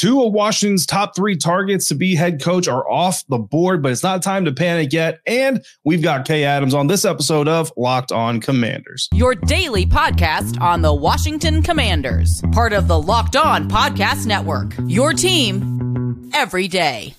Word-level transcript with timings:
Two 0.00 0.22
of 0.24 0.32
Washington's 0.32 0.86
top 0.86 1.14
three 1.14 1.36
targets 1.36 1.88
to 1.88 1.94
be 1.94 2.14
head 2.14 2.42
coach 2.42 2.66
are 2.66 2.88
off 2.88 3.22
the 3.28 3.36
board, 3.36 3.82
but 3.82 3.92
it's 3.92 4.02
not 4.02 4.22
time 4.22 4.46
to 4.46 4.52
panic 4.52 4.94
yet. 4.94 5.20
And 5.26 5.62
we've 5.84 6.00
got 6.00 6.26
Kay 6.26 6.44
Adams 6.44 6.72
on 6.72 6.86
this 6.86 7.04
episode 7.04 7.48
of 7.48 7.70
Locked 7.76 8.10
On 8.10 8.40
Commanders. 8.40 9.10
Your 9.12 9.34
daily 9.34 9.84
podcast 9.84 10.58
on 10.58 10.80
the 10.80 10.94
Washington 10.94 11.62
Commanders, 11.62 12.42
part 12.50 12.72
of 12.72 12.88
the 12.88 12.98
Locked 12.98 13.36
On 13.36 13.68
Podcast 13.68 14.24
Network. 14.24 14.72
Your 14.86 15.12
team 15.12 16.30
every 16.32 16.66
day. 16.66 17.14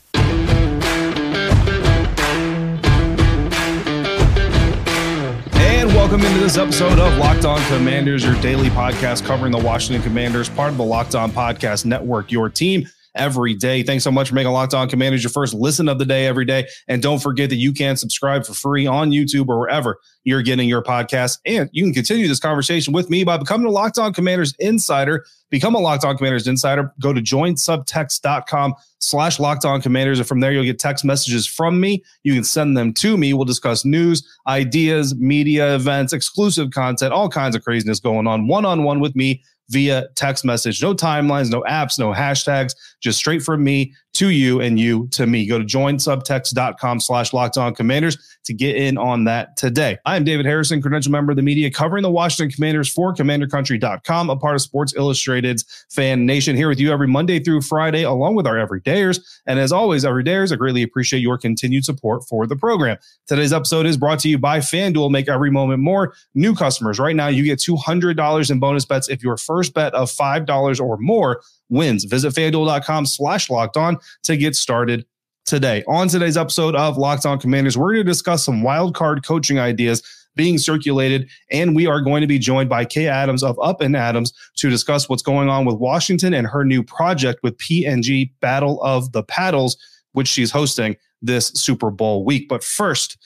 Welcome 6.02 6.26
into 6.26 6.40
this 6.40 6.58
episode 6.58 6.98
of 6.98 7.16
Locked 7.20 7.46
On 7.46 7.62
Commanders, 7.68 8.26
your 8.26 8.34
daily 8.42 8.70
podcast 8.70 9.24
covering 9.24 9.52
the 9.52 9.60
Washington 9.60 10.02
Commanders, 10.02 10.50
part 10.50 10.72
of 10.72 10.78
the 10.78 10.84
Locked 10.84 11.14
On 11.14 11.32
Podcast 11.32 11.86
Network, 11.86 12.32
your 12.32 12.50
team 12.50 12.88
every 13.16 13.54
day. 13.54 13.84
Thanks 13.84 14.04
so 14.04 14.12
much 14.12 14.30
for 14.30 14.36
making 14.36 14.52
Locked 14.52 14.74
On 14.74 14.88
Commanders 14.88 15.24
your 15.24 15.32
first 15.32 15.54
listen 15.54 15.90
of 15.90 16.00
the 16.00 16.06
day 16.06 16.28
every 16.28 16.46
day. 16.46 16.68
And 16.88 17.02
don't 17.02 17.20
forget 17.20 17.50
that 17.50 17.58
you 17.58 17.74
can 17.74 17.98
subscribe 17.98 18.46
for 18.46 18.54
free 18.54 18.88
on 18.88 19.12
YouTube 19.12 19.48
or 19.48 19.60
wherever 19.60 19.98
you're 20.24 20.42
getting 20.42 20.70
your 20.70 20.84
podcast. 20.84 21.40
And 21.46 21.70
you 21.74 21.84
can 21.84 21.94
continue 21.94 22.28
this 22.28 22.40
conversation 22.40 22.94
with 22.94 23.10
me 23.10 23.24
by 23.24 23.38
becoming 23.38 23.68
a 23.68 23.72
Locked 23.72 23.98
On 23.98 24.14
Commanders 24.14 24.54
Insider. 24.60 25.26
Become 25.50 25.76
a 25.76 25.80
Locked 25.80 26.06
On 26.06 26.16
Commanders 26.16 26.48
Insider. 26.48 26.94
Go 27.02 27.12
to 27.12 27.20
joinsubtext.com 27.20 28.76
slash 29.00 29.40
Locked 29.40 29.66
On 29.66 29.82
Commanders. 29.82 30.20
And 30.20 30.28
from 30.28 30.40
there, 30.40 30.52
you'll 30.52 30.64
get 30.64 30.80
text 30.80 31.04
messages 31.04 31.46
from 31.48 31.82
me. 31.82 32.04
You 32.24 32.34
can 32.34 32.44
send 32.44 32.78
them 32.78 32.94
to 32.94 33.18
me. 33.18 33.34
We'll 33.34 33.46
discuss 33.46 33.84
news, 33.84 34.24
ideas, 34.48 35.16
media 35.16 35.76
events, 35.76 36.14
exclusive 36.14 36.70
content, 36.72 37.12
all 37.12 37.28
kinds 37.28 37.56
of 37.56 37.64
craziness 37.64 38.00
going 38.00 38.28
on 38.28 38.48
one-on-one 38.48 39.00
with 39.00 39.16
me 39.16 39.44
via 39.72 40.08
text 40.16 40.46
message. 40.46 40.82
No 40.82 40.94
timelines, 40.94 41.50
no 41.50 41.62
apps, 41.62 41.98
no 41.98 42.12
hashtags, 42.12 42.74
just 43.00 43.18
straight 43.18 43.42
from 43.42 43.64
me 43.64 43.94
to 44.14 44.30
you 44.30 44.62
and 44.62 44.80
you 44.80 45.08
to 45.12 45.26
me. 45.26 45.48
Go 45.48 45.58
to 45.58 45.66
joinsubtext.com 45.66 47.00
slash 47.00 47.34
locked 47.34 47.58
on 47.58 47.74
commanders 47.74 48.18
to 48.46 48.54
get 48.54 48.76
in 48.76 48.98
on 48.98 49.26
that 49.26 49.58
today. 49.58 49.98
I'm 50.06 50.24
David 50.24 50.46
Harrison, 50.46 50.82
credential 50.82 51.12
member 51.12 51.32
of 51.32 51.36
the 51.36 51.42
media 51.42 51.70
covering 51.70 52.04
the 52.04 52.12
Washington 52.12 52.54
Commanders 52.54 52.92
for 52.92 53.14
commandercountry.com, 53.14 54.30
a 54.30 54.36
part 54.36 54.56
of 54.56 54.62
Sports 54.62 54.94
Illustrated's 54.96 55.86
Fan 55.90 56.26
Nation 56.26 56.56
here 56.56 56.70
with 56.70 56.80
you 56.80 56.92
every 56.92 57.08
Monday 57.08 57.40
through 57.40 57.62
Friday, 57.62 58.04
along 58.04 58.36
with 58.36 58.48
our 58.48 58.56
everydayers. 58.56 59.20
And 59.46 59.60
as 59.60 59.72
always, 59.72 60.04
everydayers, 60.04 60.52
I 60.52 60.56
greatly 60.56 60.84
appreciate 60.84 61.20
your 61.20 61.38
continued 61.38 61.86
support 61.86 62.24
for 62.28 62.48
the 62.48 62.56
program. 62.56 62.98
Today's 63.28 63.54
episode 63.54 63.86
is 63.86 63.98
brought 63.98 64.20
to 64.20 64.30
you 64.30 64.38
by 64.38 64.60
FanDuel. 64.60 65.12
Make 65.12 65.30
every 65.30 65.52
moment 65.52 65.80
more. 65.80 66.14
New 66.34 66.56
customers, 66.56 67.00
right 67.00 67.16
now, 67.16 67.28
you 67.28 67.44
get 67.44 67.60
$200 67.60 68.52
in 68.52 68.60
bonus 68.60 68.86
bets 68.86 69.10
if 69.10 69.24
your 69.24 69.38
first 69.38 69.74
bet 69.74 69.94
of 69.94 70.10
$5 70.12 70.80
or 70.80 70.98
more 70.98 71.42
wins. 71.70 72.04
Visit 72.04 72.34
fanduel.com 72.34 73.06
slash 73.06 73.50
locked 73.50 73.78
on 73.78 73.98
to 74.24 74.38
get 74.38 74.56
started 74.56 75.06
today. 75.52 75.84
On 75.86 76.08
today's 76.08 76.38
episode 76.38 76.78
of 76.78 76.98
Locked 76.98 77.26
On 77.26 77.38
Commanders, 77.38 77.78
we're 77.78 77.92
going 77.92 78.06
to 78.06 78.10
discuss 78.10 78.46
some 78.46 78.64
wild 78.64 78.96
card 78.96 79.26
coaching 79.26 79.60
ideas 79.60 80.02
being 80.38 80.58
circulated, 80.58 81.30
and 81.52 81.76
we 81.76 81.88
are 81.88 82.00
going 82.00 82.22
to 82.22 82.28
be 82.28 82.40
joined 82.40 82.70
by 82.70 82.86
Kay 82.86 83.10
Adams 83.10 83.44
of 83.44 83.60
Up 83.62 83.82
and 83.82 83.94
Adams 83.94 84.32
to 84.56 84.70
discuss 84.70 85.10
what's 85.10 85.22
going 85.22 85.50
on 85.50 85.66
with 85.66 85.76
Washington 85.76 86.34
and 86.34 86.48
her 86.48 86.64
new 86.64 86.82
project 86.82 87.42
with 87.44 87.58
P&G 87.58 88.32
Battle 88.40 88.82
of 88.82 89.12
the 89.12 89.24
Paddles, 89.24 89.76
which 90.14 90.30
she's 90.30 90.52
hosting 90.52 90.96
this 91.22 91.48
Super 91.48 91.92
Bowl 91.92 92.24
week. 92.24 92.48
But 92.48 92.64
first, 92.64 93.18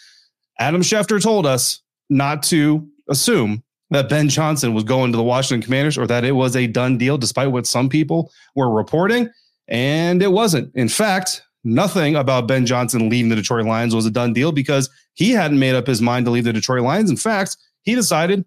Adam 0.58 0.82
Schefter 0.82 1.22
told 1.22 1.46
us 1.46 1.80
not 2.10 2.42
to 2.46 2.90
assume 3.08 3.62
that 3.92 4.10
Ben 4.10 4.30
Johnson 4.30 4.74
was 4.74 4.84
going 4.84 5.12
to 5.12 5.18
the 5.18 5.24
Washington 5.24 5.64
Commanders 5.64 5.96
or 5.96 6.08
that 6.08 6.24
it 6.24 6.32
was 6.32 6.56
a 6.56 6.66
done 6.66 6.98
deal, 6.98 7.20
despite 7.20 7.52
what 7.52 7.68
some 7.68 7.88
people 7.88 8.32
were 8.56 8.72
reporting. 8.72 9.30
And 9.68 10.24
it 10.24 10.32
wasn't. 10.32 10.74
In 10.74 10.90
fact, 10.90 11.44
nothing 11.66 12.16
about 12.16 12.48
Ben 12.48 12.66
Johnson 12.66 13.10
leaving 13.10 13.30
the 13.30 13.36
Detroit 13.36 13.66
Lions 13.66 13.96
was 13.96 14.06
a 14.06 14.12
done 14.12 14.32
deal 14.32 14.52
because 14.52 14.90
he 15.14 15.32
hadn't 15.32 15.60
made 15.60 15.76
up 15.76 15.88
his 15.88 16.02
mind 16.02 16.26
to 16.26 16.32
leave 16.32 16.44
the 16.44 16.54
Detroit 16.54 16.84
Lions. 16.84 17.10
In 17.10 17.18
fact, 17.18 17.58
he 17.82 17.96
decided 17.96 18.46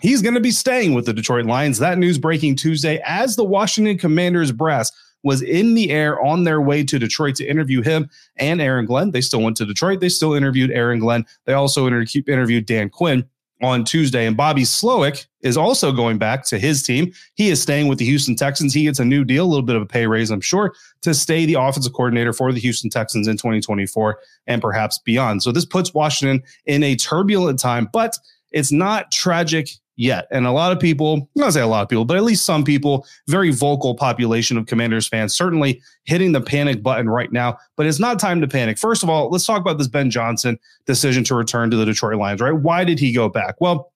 he's 0.00 0.22
going 0.22 0.34
to 0.34 0.40
be 0.40 0.50
staying 0.50 0.94
with 0.94 1.06
the 1.06 1.12
Detroit 1.12 1.46
Lions. 1.46 1.78
That 1.78 1.98
news 1.98 2.18
breaking 2.18 2.56
Tuesday 2.56 3.02
as 3.04 3.36
the 3.36 3.44
Washington 3.44 3.98
Commanders 3.98 4.52
brass 4.52 4.90
was 5.24 5.42
in 5.42 5.74
the 5.74 5.90
air 5.90 6.20
on 6.20 6.44
their 6.44 6.60
way 6.60 6.82
to 6.84 6.98
Detroit 6.98 7.36
to 7.36 7.46
interview 7.46 7.82
him 7.82 8.08
and 8.36 8.60
Aaron 8.60 8.86
Glenn. 8.86 9.12
They 9.12 9.20
still 9.20 9.42
went 9.42 9.56
to 9.58 9.66
Detroit. 9.66 10.00
They 10.00 10.08
still 10.08 10.34
interviewed 10.34 10.70
Aaron 10.70 10.98
Glenn. 10.98 11.26
They 11.44 11.52
also 11.52 11.86
inter- 11.86 12.06
interviewed 12.26 12.66
Dan 12.66 12.90
Quinn 12.90 13.24
on 13.62 13.84
Tuesday. 13.84 14.26
And 14.26 14.36
Bobby 14.36 14.62
Slowik 14.62 15.26
is 15.42 15.56
also 15.56 15.92
going 15.92 16.18
back 16.18 16.44
to 16.46 16.58
his 16.58 16.82
team. 16.82 17.12
He 17.34 17.48
is 17.48 17.62
staying 17.62 17.88
with 17.88 17.98
the 17.98 18.04
Houston 18.04 18.36
Texans. 18.36 18.74
He 18.74 18.84
gets 18.84 18.98
a 18.98 19.04
new 19.04 19.24
deal, 19.24 19.44
a 19.44 19.46
little 19.46 19.62
bit 19.62 19.76
of 19.76 19.82
a 19.82 19.86
pay 19.86 20.06
raise, 20.06 20.30
I'm 20.30 20.40
sure, 20.40 20.74
to 21.02 21.14
stay 21.14 21.46
the 21.46 21.54
offensive 21.54 21.92
coordinator 21.92 22.32
for 22.32 22.52
the 22.52 22.60
Houston 22.60 22.90
Texans 22.90 23.28
in 23.28 23.36
2024 23.36 24.18
and 24.46 24.60
perhaps 24.60 24.98
beyond. 24.98 25.42
So 25.42 25.52
this 25.52 25.64
puts 25.64 25.94
Washington 25.94 26.42
in 26.66 26.82
a 26.82 26.96
turbulent 26.96 27.58
time, 27.58 27.88
but 27.92 28.18
it's 28.50 28.72
not 28.72 29.10
tragic 29.10 29.68
yet. 29.96 30.26
And 30.30 30.46
a 30.46 30.52
lot 30.52 30.72
of 30.72 30.80
people, 30.80 31.28
not 31.34 31.52
say 31.52 31.60
a 31.60 31.66
lot 31.66 31.82
of 31.82 31.88
people, 31.88 32.04
but 32.04 32.16
at 32.16 32.24
least 32.24 32.44
some 32.44 32.64
people, 32.64 33.06
very 33.28 33.50
vocal 33.50 33.94
population 33.94 34.56
of 34.56 34.66
Commanders 34.66 35.06
fans, 35.06 35.34
certainly 35.34 35.82
hitting 36.04 36.32
the 36.32 36.40
panic 36.40 36.82
button 36.82 37.08
right 37.08 37.32
now. 37.32 37.58
But 37.76 37.86
it's 37.86 38.00
not 38.00 38.18
time 38.18 38.40
to 38.40 38.48
panic. 38.48 38.78
First 38.78 39.02
of 39.02 39.10
all, 39.10 39.30
let's 39.30 39.46
talk 39.46 39.60
about 39.60 39.78
this 39.78 39.88
Ben 39.88 40.10
Johnson 40.10 40.58
decision 40.86 41.24
to 41.24 41.34
return 41.34 41.70
to 41.70 41.76
the 41.76 41.84
Detroit 41.84 42.16
Lions, 42.16 42.40
right? 42.40 42.52
Why 42.52 42.84
did 42.84 42.98
he 42.98 43.12
go 43.12 43.28
back? 43.28 43.60
Well, 43.60 43.91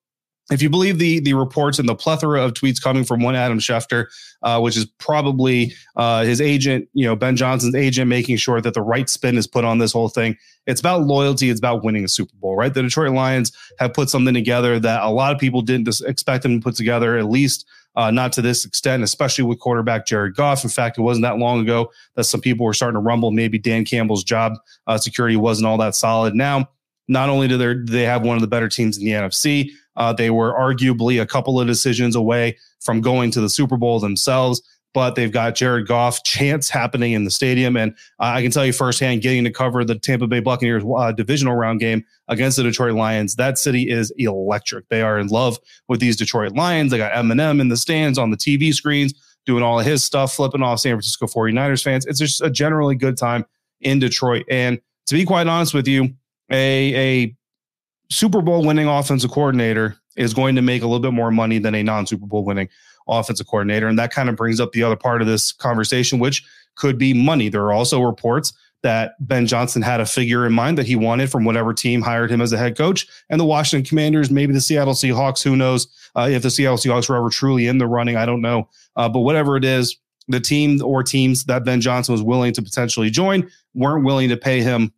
if 0.50 0.62
you 0.62 0.70
believe 0.70 0.98
the 0.98 1.20
the 1.20 1.34
reports 1.34 1.78
and 1.78 1.88
the 1.88 1.94
plethora 1.94 2.42
of 2.42 2.52
tweets 2.52 2.80
coming 2.80 3.04
from 3.04 3.20
one 3.20 3.34
Adam 3.34 3.58
Schefter, 3.58 4.06
uh, 4.42 4.60
which 4.60 4.76
is 4.76 4.86
probably 4.98 5.74
uh, 5.96 6.22
his 6.22 6.40
agent, 6.40 6.88
you 6.92 7.04
know, 7.04 7.16
Ben 7.16 7.36
Johnson's 7.36 7.74
agent, 7.74 8.08
making 8.08 8.36
sure 8.36 8.60
that 8.60 8.74
the 8.74 8.82
right 8.82 9.08
spin 9.08 9.36
is 9.36 9.46
put 9.46 9.64
on 9.64 9.78
this 9.78 9.92
whole 9.92 10.08
thing. 10.08 10.36
It's 10.66 10.80
about 10.80 11.02
loyalty. 11.02 11.50
It's 11.50 11.60
about 11.60 11.84
winning 11.84 12.04
a 12.04 12.08
Super 12.08 12.34
Bowl, 12.36 12.56
right? 12.56 12.72
The 12.72 12.82
Detroit 12.82 13.12
Lions 13.12 13.52
have 13.78 13.92
put 13.92 14.08
something 14.08 14.34
together 14.34 14.78
that 14.80 15.02
a 15.02 15.10
lot 15.10 15.32
of 15.32 15.38
people 15.40 15.62
didn't 15.62 15.88
expect 16.02 16.42
them 16.42 16.60
to 16.60 16.64
put 16.64 16.76
together, 16.76 17.16
at 17.16 17.26
least 17.26 17.66
uh, 17.96 18.10
not 18.10 18.32
to 18.34 18.42
this 18.42 18.64
extent, 18.64 19.02
especially 19.02 19.44
with 19.44 19.58
quarterback 19.58 20.06
Jared 20.06 20.36
Goff. 20.36 20.62
In 20.62 20.70
fact, 20.70 20.98
it 20.98 21.02
wasn't 21.02 21.24
that 21.24 21.38
long 21.38 21.60
ago 21.60 21.90
that 22.14 22.24
some 22.24 22.40
people 22.40 22.66
were 22.66 22.74
starting 22.74 22.96
to 22.96 23.00
rumble. 23.00 23.30
Maybe 23.30 23.58
Dan 23.58 23.84
Campbell's 23.84 24.22
job 24.22 24.52
uh, 24.86 24.98
security 24.98 25.36
wasn't 25.36 25.66
all 25.66 25.78
that 25.78 25.94
solid. 25.94 26.34
Now, 26.34 26.68
not 27.08 27.28
only 27.28 27.48
do 27.48 27.84
they 27.84 28.04
have 28.04 28.22
one 28.22 28.36
of 28.36 28.40
the 28.40 28.48
better 28.48 28.68
teams 28.68 28.98
in 28.98 29.04
the 29.04 29.12
NFC, 29.12 29.70
uh, 29.96 30.12
they 30.12 30.30
were 30.30 30.52
arguably 30.52 31.20
a 31.20 31.26
couple 31.26 31.60
of 31.60 31.66
decisions 31.66 32.16
away 32.16 32.56
from 32.80 33.00
going 33.00 33.30
to 33.32 33.40
the 33.40 33.48
Super 33.48 33.76
Bowl 33.76 33.98
themselves, 33.98 34.62
but 34.92 35.14
they've 35.14 35.32
got 35.32 35.54
Jared 35.54 35.86
Goff 35.86 36.22
chance 36.24 36.68
happening 36.68 37.12
in 37.12 37.24
the 37.24 37.30
stadium. 37.30 37.76
And 37.76 37.92
uh, 38.18 38.32
I 38.34 38.42
can 38.42 38.50
tell 38.50 38.64
you 38.64 38.72
firsthand, 38.72 39.22
getting 39.22 39.44
to 39.44 39.50
cover 39.50 39.84
the 39.84 39.98
Tampa 39.98 40.26
Bay 40.26 40.40
Buccaneers 40.40 40.84
uh, 40.96 41.12
divisional 41.12 41.54
round 41.54 41.80
game 41.80 42.04
against 42.28 42.56
the 42.56 42.62
Detroit 42.62 42.94
Lions, 42.94 43.36
that 43.36 43.58
city 43.58 43.90
is 43.90 44.12
electric. 44.18 44.88
They 44.88 45.02
are 45.02 45.18
in 45.18 45.28
love 45.28 45.58
with 45.88 46.00
these 46.00 46.16
Detroit 46.16 46.52
Lions. 46.52 46.90
They 46.90 46.98
got 46.98 47.12
Eminem 47.12 47.60
in 47.60 47.68
the 47.68 47.76
stands 47.76 48.18
on 48.18 48.30
the 48.30 48.36
TV 48.36 48.74
screens 48.74 49.14
doing 49.46 49.62
all 49.62 49.78
of 49.78 49.86
his 49.86 50.04
stuff, 50.04 50.34
flipping 50.34 50.62
off 50.62 50.80
San 50.80 50.94
Francisco 50.94 51.26
49ers 51.26 51.82
fans. 51.82 52.04
It's 52.06 52.18
just 52.18 52.42
a 52.42 52.50
generally 52.50 52.96
good 52.96 53.16
time 53.16 53.46
in 53.80 53.98
Detroit. 53.98 54.44
And 54.50 54.80
to 55.06 55.14
be 55.14 55.24
quite 55.24 55.46
honest 55.46 55.72
with 55.72 55.86
you, 55.86 56.14
a, 56.50 56.94
a 57.24 57.36
Super 58.10 58.42
Bowl 58.42 58.64
winning 58.64 58.88
offensive 58.88 59.30
coordinator 59.30 59.96
is 60.16 60.34
going 60.34 60.54
to 60.56 60.62
make 60.62 60.82
a 60.82 60.86
little 60.86 61.00
bit 61.00 61.12
more 61.12 61.30
money 61.30 61.58
than 61.58 61.74
a 61.74 61.82
non 61.82 62.06
Super 62.06 62.26
Bowl 62.26 62.44
winning 62.44 62.68
offensive 63.08 63.46
coordinator. 63.46 63.86
And 63.86 63.98
that 63.98 64.12
kind 64.12 64.28
of 64.28 64.36
brings 64.36 64.60
up 64.60 64.72
the 64.72 64.82
other 64.82 64.96
part 64.96 65.20
of 65.20 65.28
this 65.28 65.52
conversation, 65.52 66.18
which 66.18 66.44
could 66.74 66.98
be 66.98 67.12
money. 67.12 67.48
There 67.48 67.64
are 67.64 67.72
also 67.72 68.00
reports 68.00 68.52
that 68.82 69.14
Ben 69.26 69.46
Johnson 69.46 69.82
had 69.82 70.00
a 70.00 70.06
figure 70.06 70.46
in 70.46 70.52
mind 70.52 70.78
that 70.78 70.86
he 70.86 70.96
wanted 70.96 71.30
from 71.30 71.44
whatever 71.44 71.72
team 71.72 72.02
hired 72.02 72.30
him 72.30 72.40
as 72.40 72.52
a 72.52 72.58
head 72.58 72.76
coach. 72.76 73.06
And 73.30 73.40
the 73.40 73.44
Washington 73.44 73.88
Commanders, 73.88 74.30
maybe 74.30 74.52
the 74.52 74.60
Seattle 74.60 74.94
Seahawks, 74.94 75.42
who 75.42 75.56
knows 75.56 75.88
uh, 76.14 76.28
if 76.30 76.42
the 76.42 76.50
Seattle 76.50 76.76
Seahawks 76.76 77.08
were 77.08 77.16
ever 77.16 77.30
truly 77.30 77.66
in 77.66 77.78
the 77.78 77.86
running. 77.86 78.16
I 78.16 78.26
don't 78.26 78.42
know. 78.42 78.68
Uh, 78.94 79.08
but 79.08 79.20
whatever 79.20 79.56
it 79.56 79.64
is, 79.64 79.96
the 80.28 80.40
team 80.40 80.82
or 80.84 81.02
teams 81.02 81.44
that 81.44 81.64
Ben 81.64 81.80
Johnson 81.80 82.12
was 82.12 82.22
willing 82.22 82.52
to 82.52 82.62
potentially 82.62 83.10
join 83.10 83.48
weren't 83.74 84.04
willing 84.04 84.28
to 84.28 84.36
pay 84.36 84.60
him 84.60 84.92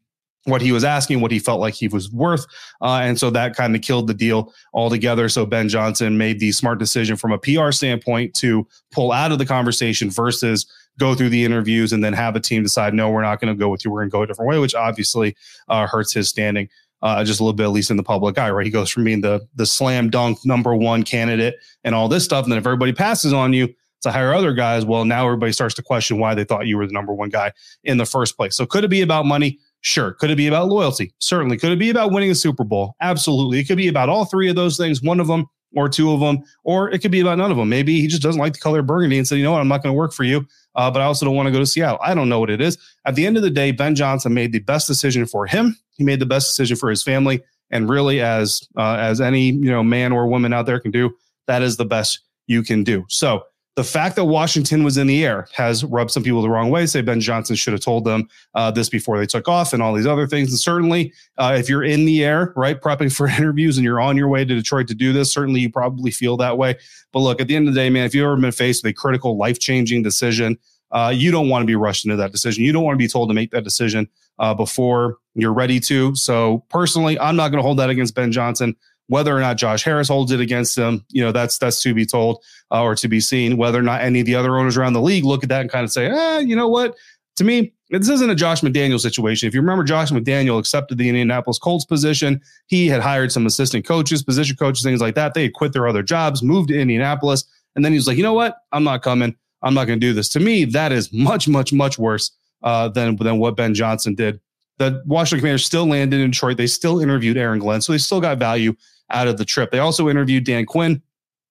what 0.48 0.62
he 0.62 0.72
was 0.72 0.84
asking, 0.84 1.20
what 1.20 1.30
he 1.30 1.38
felt 1.38 1.60
like 1.60 1.74
he 1.74 1.88
was 1.88 2.10
worth. 2.10 2.46
Uh, 2.80 3.00
and 3.02 3.18
so 3.18 3.30
that 3.30 3.54
kind 3.54 3.74
of 3.74 3.82
killed 3.82 4.06
the 4.06 4.14
deal 4.14 4.52
altogether. 4.74 5.28
So 5.28 5.46
Ben 5.46 5.68
Johnson 5.68 6.18
made 6.18 6.40
the 6.40 6.52
smart 6.52 6.78
decision 6.78 7.16
from 7.16 7.32
a 7.32 7.38
PR 7.38 7.70
standpoint 7.70 8.34
to 8.34 8.66
pull 8.90 9.12
out 9.12 9.32
of 9.32 9.38
the 9.38 9.46
conversation 9.46 10.10
versus 10.10 10.66
go 10.98 11.14
through 11.14 11.28
the 11.28 11.44
interviews 11.44 11.92
and 11.92 12.02
then 12.02 12.12
have 12.12 12.34
a 12.34 12.40
team 12.40 12.62
decide, 12.62 12.92
no, 12.92 13.10
we're 13.10 13.22
not 13.22 13.40
going 13.40 13.54
to 13.54 13.58
go 13.58 13.68
with 13.68 13.84
you. 13.84 13.90
We're 13.90 14.00
going 14.00 14.10
to 14.10 14.12
go 14.12 14.22
a 14.22 14.26
different 14.26 14.48
way, 14.48 14.58
which 14.58 14.74
obviously 14.74 15.36
uh, 15.68 15.86
hurts 15.86 16.12
his 16.12 16.28
standing 16.28 16.68
uh, 17.02 17.24
just 17.24 17.40
a 17.40 17.42
little 17.42 17.54
bit, 17.54 17.64
at 17.64 17.70
least 17.70 17.90
in 17.90 17.96
the 17.96 18.02
public 18.02 18.38
eye, 18.38 18.50
right? 18.50 18.66
He 18.66 18.72
goes 18.72 18.90
from 18.90 19.04
being 19.04 19.20
the 19.20 19.46
the 19.54 19.66
slam 19.66 20.10
dunk 20.10 20.38
number 20.44 20.74
one 20.74 21.02
candidate 21.02 21.54
and 21.84 21.94
all 21.94 22.08
this 22.08 22.24
stuff, 22.24 22.44
and 22.44 22.52
then 22.52 22.58
if 22.58 22.66
everybody 22.66 22.92
passes 22.92 23.32
on 23.32 23.52
you 23.52 23.72
to 24.02 24.10
hire 24.10 24.32
other 24.32 24.52
guys, 24.52 24.84
well, 24.84 25.04
now 25.04 25.24
everybody 25.24 25.52
starts 25.52 25.74
to 25.74 25.82
question 25.82 26.18
why 26.18 26.34
they 26.34 26.44
thought 26.44 26.66
you 26.66 26.76
were 26.76 26.86
the 26.86 26.92
number 26.92 27.12
one 27.12 27.28
guy 27.28 27.52
in 27.84 27.98
the 27.98 28.06
first 28.06 28.36
place. 28.36 28.56
So 28.56 28.66
could 28.66 28.84
it 28.84 28.88
be 28.88 29.02
about 29.02 29.26
money? 29.26 29.58
Sure. 29.80 30.12
Could 30.12 30.30
it 30.30 30.36
be 30.36 30.48
about 30.48 30.68
loyalty? 30.68 31.12
Certainly. 31.18 31.58
Could 31.58 31.72
it 31.72 31.78
be 31.78 31.90
about 31.90 32.12
winning 32.12 32.30
a 32.30 32.34
Super 32.34 32.64
Bowl? 32.64 32.96
Absolutely. 33.00 33.60
It 33.60 33.64
could 33.64 33.76
be 33.76 33.88
about 33.88 34.08
all 34.08 34.24
three 34.24 34.48
of 34.48 34.56
those 34.56 34.76
things. 34.76 35.02
One 35.02 35.20
of 35.20 35.28
them 35.28 35.46
or 35.76 35.88
two 35.88 36.12
of 36.12 36.20
them, 36.20 36.42
or 36.64 36.90
it 36.90 37.00
could 37.00 37.10
be 37.10 37.20
about 37.20 37.38
none 37.38 37.50
of 37.50 37.56
them. 37.56 37.68
Maybe 37.68 38.00
he 38.00 38.06
just 38.06 38.22
doesn't 38.22 38.40
like 38.40 38.54
the 38.54 38.58
color 38.58 38.82
burgundy 38.82 39.18
and 39.18 39.26
said, 39.26 39.36
you 39.36 39.44
know 39.44 39.52
what, 39.52 39.60
I'm 39.60 39.68
not 39.68 39.82
going 39.82 39.92
to 39.92 39.96
work 39.96 40.12
for 40.12 40.24
you, 40.24 40.46
uh, 40.74 40.90
but 40.90 41.02
I 41.02 41.04
also 41.04 41.26
don't 41.26 41.34
want 41.34 41.46
to 41.46 41.52
go 41.52 41.58
to 41.58 41.66
Seattle. 41.66 41.98
I 42.02 42.14
don't 42.14 42.28
know 42.28 42.40
what 42.40 42.50
it 42.50 42.60
is. 42.60 42.78
At 43.04 43.14
the 43.14 43.26
end 43.26 43.36
of 43.36 43.42
the 43.42 43.50
day, 43.50 43.70
Ben 43.70 43.94
Johnson 43.94 44.32
made 44.34 44.52
the 44.52 44.60
best 44.60 44.86
decision 44.86 45.26
for 45.26 45.46
him. 45.46 45.76
He 45.90 46.04
made 46.04 46.20
the 46.20 46.26
best 46.26 46.48
decision 46.48 46.76
for 46.76 46.88
his 46.88 47.02
family, 47.02 47.42
and 47.70 47.88
really, 47.88 48.20
as 48.20 48.62
uh, 48.76 48.96
as 48.98 49.20
any 49.20 49.50
you 49.50 49.70
know 49.70 49.82
man 49.82 50.12
or 50.12 50.26
woman 50.26 50.52
out 50.52 50.66
there 50.66 50.80
can 50.80 50.90
do, 50.90 51.14
that 51.46 51.60
is 51.60 51.76
the 51.76 51.84
best 51.84 52.20
you 52.46 52.62
can 52.62 52.82
do. 52.82 53.04
So 53.08 53.42
the 53.78 53.84
fact 53.84 54.16
that 54.16 54.24
Washington 54.24 54.82
was 54.82 54.98
in 54.98 55.06
the 55.06 55.24
air 55.24 55.46
has 55.52 55.84
rubbed 55.84 56.10
some 56.10 56.24
people 56.24 56.42
the 56.42 56.50
wrong 56.50 56.68
way. 56.68 56.84
Say 56.84 57.00
Ben 57.00 57.20
Johnson 57.20 57.54
should 57.54 57.72
have 57.72 57.80
told 57.80 58.04
them 58.04 58.28
uh, 58.56 58.72
this 58.72 58.88
before 58.88 59.20
they 59.20 59.24
took 59.24 59.46
off 59.46 59.72
and 59.72 59.80
all 59.80 59.94
these 59.94 60.04
other 60.04 60.26
things. 60.26 60.50
And 60.50 60.58
certainly, 60.58 61.12
uh, 61.36 61.54
if 61.56 61.68
you're 61.68 61.84
in 61.84 62.04
the 62.04 62.24
air, 62.24 62.52
right, 62.56 62.80
prepping 62.80 63.12
for 63.16 63.28
interviews 63.28 63.78
and 63.78 63.84
you're 63.84 64.00
on 64.00 64.16
your 64.16 64.26
way 64.26 64.44
to 64.44 64.52
Detroit 64.52 64.88
to 64.88 64.96
do 64.96 65.12
this, 65.12 65.32
certainly 65.32 65.60
you 65.60 65.70
probably 65.70 66.10
feel 66.10 66.36
that 66.38 66.58
way. 66.58 66.76
But 67.12 67.20
look, 67.20 67.40
at 67.40 67.46
the 67.46 67.54
end 67.54 67.68
of 67.68 67.74
the 67.74 67.80
day, 67.80 67.88
man, 67.88 68.04
if 68.04 68.16
you've 68.16 68.24
ever 68.24 68.36
been 68.36 68.50
faced 68.50 68.82
with 68.82 68.90
a 68.90 68.94
critical, 68.94 69.36
life 69.36 69.60
changing 69.60 70.02
decision, 70.02 70.58
uh, 70.90 71.12
you 71.14 71.30
don't 71.30 71.48
want 71.48 71.62
to 71.62 71.66
be 71.66 71.76
rushed 71.76 72.04
into 72.04 72.16
that 72.16 72.32
decision. 72.32 72.64
You 72.64 72.72
don't 72.72 72.82
want 72.82 72.96
to 72.96 72.98
be 72.98 73.06
told 73.06 73.30
to 73.30 73.34
make 73.34 73.52
that 73.52 73.62
decision 73.62 74.08
uh, 74.40 74.54
before 74.54 75.18
you're 75.36 75.54
ready 75.54 75.78
to. 75.78 76.16
So, 76.16 76.64
personally, 76.68 77.16
I'm 77.20 77.36
not 77.36 77.50
going 77.50 77.58
to 77.58 77.62
hold 77.62 77.78
that 77.78 77.90
against 77.90 78.16
Ben 78.16 78.32
Johnson. 78.32 78.74
Whether 79.08 79.36
or 79.36 79.40
not 79.40 79.56
Josh 79.56 79.82
Harris 79.82 80.08
holds 80.08 80.32
it 80.32 80.40
against 80.40 80.76
him, 80.76 81.04
you 81.08 81.22
know, 81.22 81.32
that's 81.32 81.58
that's 81.58 81.82
to 81.82 81.94
be 81.94 82.06
told 82.06 82.42
uh, 82.70 82.82
or 82.82 82.94
to 82.94 83.08
be 83.08 83.20
seen. 83.20 83.56
Whether 83.56 83.78
or 83.78 83.82
not 83.82 84.02
any 84.02 84.20
of 84.20 84.26
the 84.26 84.34
other 84.34 84.56
owners 84.58 84.76
around 84.76 84.92
the 84.92 85.02
league 85.02 85.24
look 85.24 85.42
at 85.42 85.48
that 85.48 85.62
and 85.62 85.70
kind 85.70 85.84
of 85.84 85.90
say, 85.90 86.10
ah, 86.10 86.38
you 86.38 86.54
know 86.54 86.68
what? 86.68 86.94
To 87.36 87.44
me, 87.44 87.72
this 87.90 88.08
isn't 88.08 88.30
a 88.30 88.34
Josh 88.34 88.60
McDaniel 88.60 89.00
situation. 89.00 89.46
If 89.46 89.54
you 89.54 89.60
remember, 89.60 89.84
Josh 89.84 90.10
McDaniel 90.10 90.58
accepted 90.58 90.98
the 90.98 91.08
Indianapolis 91.08 91.58
Colts 91.58 91.84
position. 91.84 92.40
He 92.66 92.86
had 92.88 93.00
hired 93.00 93.32
some 93.32 93.46
assistant 93.46 93.86
coaches, 93.86 94.22
position 94.22 94.56
coaches, 94.56 94.82
things 94.82 95.00
like 95.00 95.14
that. 95.14 95.34
They 95.34 95.44
had 95.44 95.54
quit 95.54 95.72
their 95.72 95.88
other 95.88 96.02
jobs, 96.02 96.42
moved 96.42 96.68
to 96.68 96.78
Indianapolis, 96.78 97.44
and 97.76 97.84
then 97.84 97.92
he 97.92 97.98
was 97.98 98.06
like, 98.06 98.16
you 98.16 98.22
know 98.22 98.34
what? 98.34 98.58
I'm 98.72 98.84
not 98.84 99.02
coming. 99.02 99.36
I'm 99.62 99.74
not 99.74 99.86
going 99.86 100.00
to 100.00 100.06
do 100.06 100.12
this. 100.12 100.28
To 100.30 100.40
me, 100.40 100.64
that 100.66 100.92
is 100.92 101.12
much, 101.12 101.48
much, 101.48 101.72
much 101.72 101.98
worse 101.98 102.30
uh, 102.62 102.88
than 102.88 103.16
than 103.16 103.38
what 103.38 103.56
Ben 103.56 103.74
Johnson 103.74 104.14
did. 104.14 104.40
The 104.78 105.02
Washington 105.06 105.40
Commanders 105.40 105.64
still 105.64 105.86
landed 105.86 106.20
in 106.20 106.30
Detroit. 106.30 106.56
They 106.56 106.66
still 106.66 107.00
interviewed 107.00 107.36
Aaron 107.36 107.58
Glenn, 107.58 107.80
so 107.80 107.92
they 107.92 107.98
still 107.98 108.20
got 108.20 108.38
value 108.38 108.74
out 109.10 109.28
of 109.28 109.38
the 109.38 109.44
trip. 109.44 109.70
They 109.70 109.78
also 109.78 110.08
interviewed 110.08 110.44
Dan 110.44 110.66
Quinn 110.66 111.02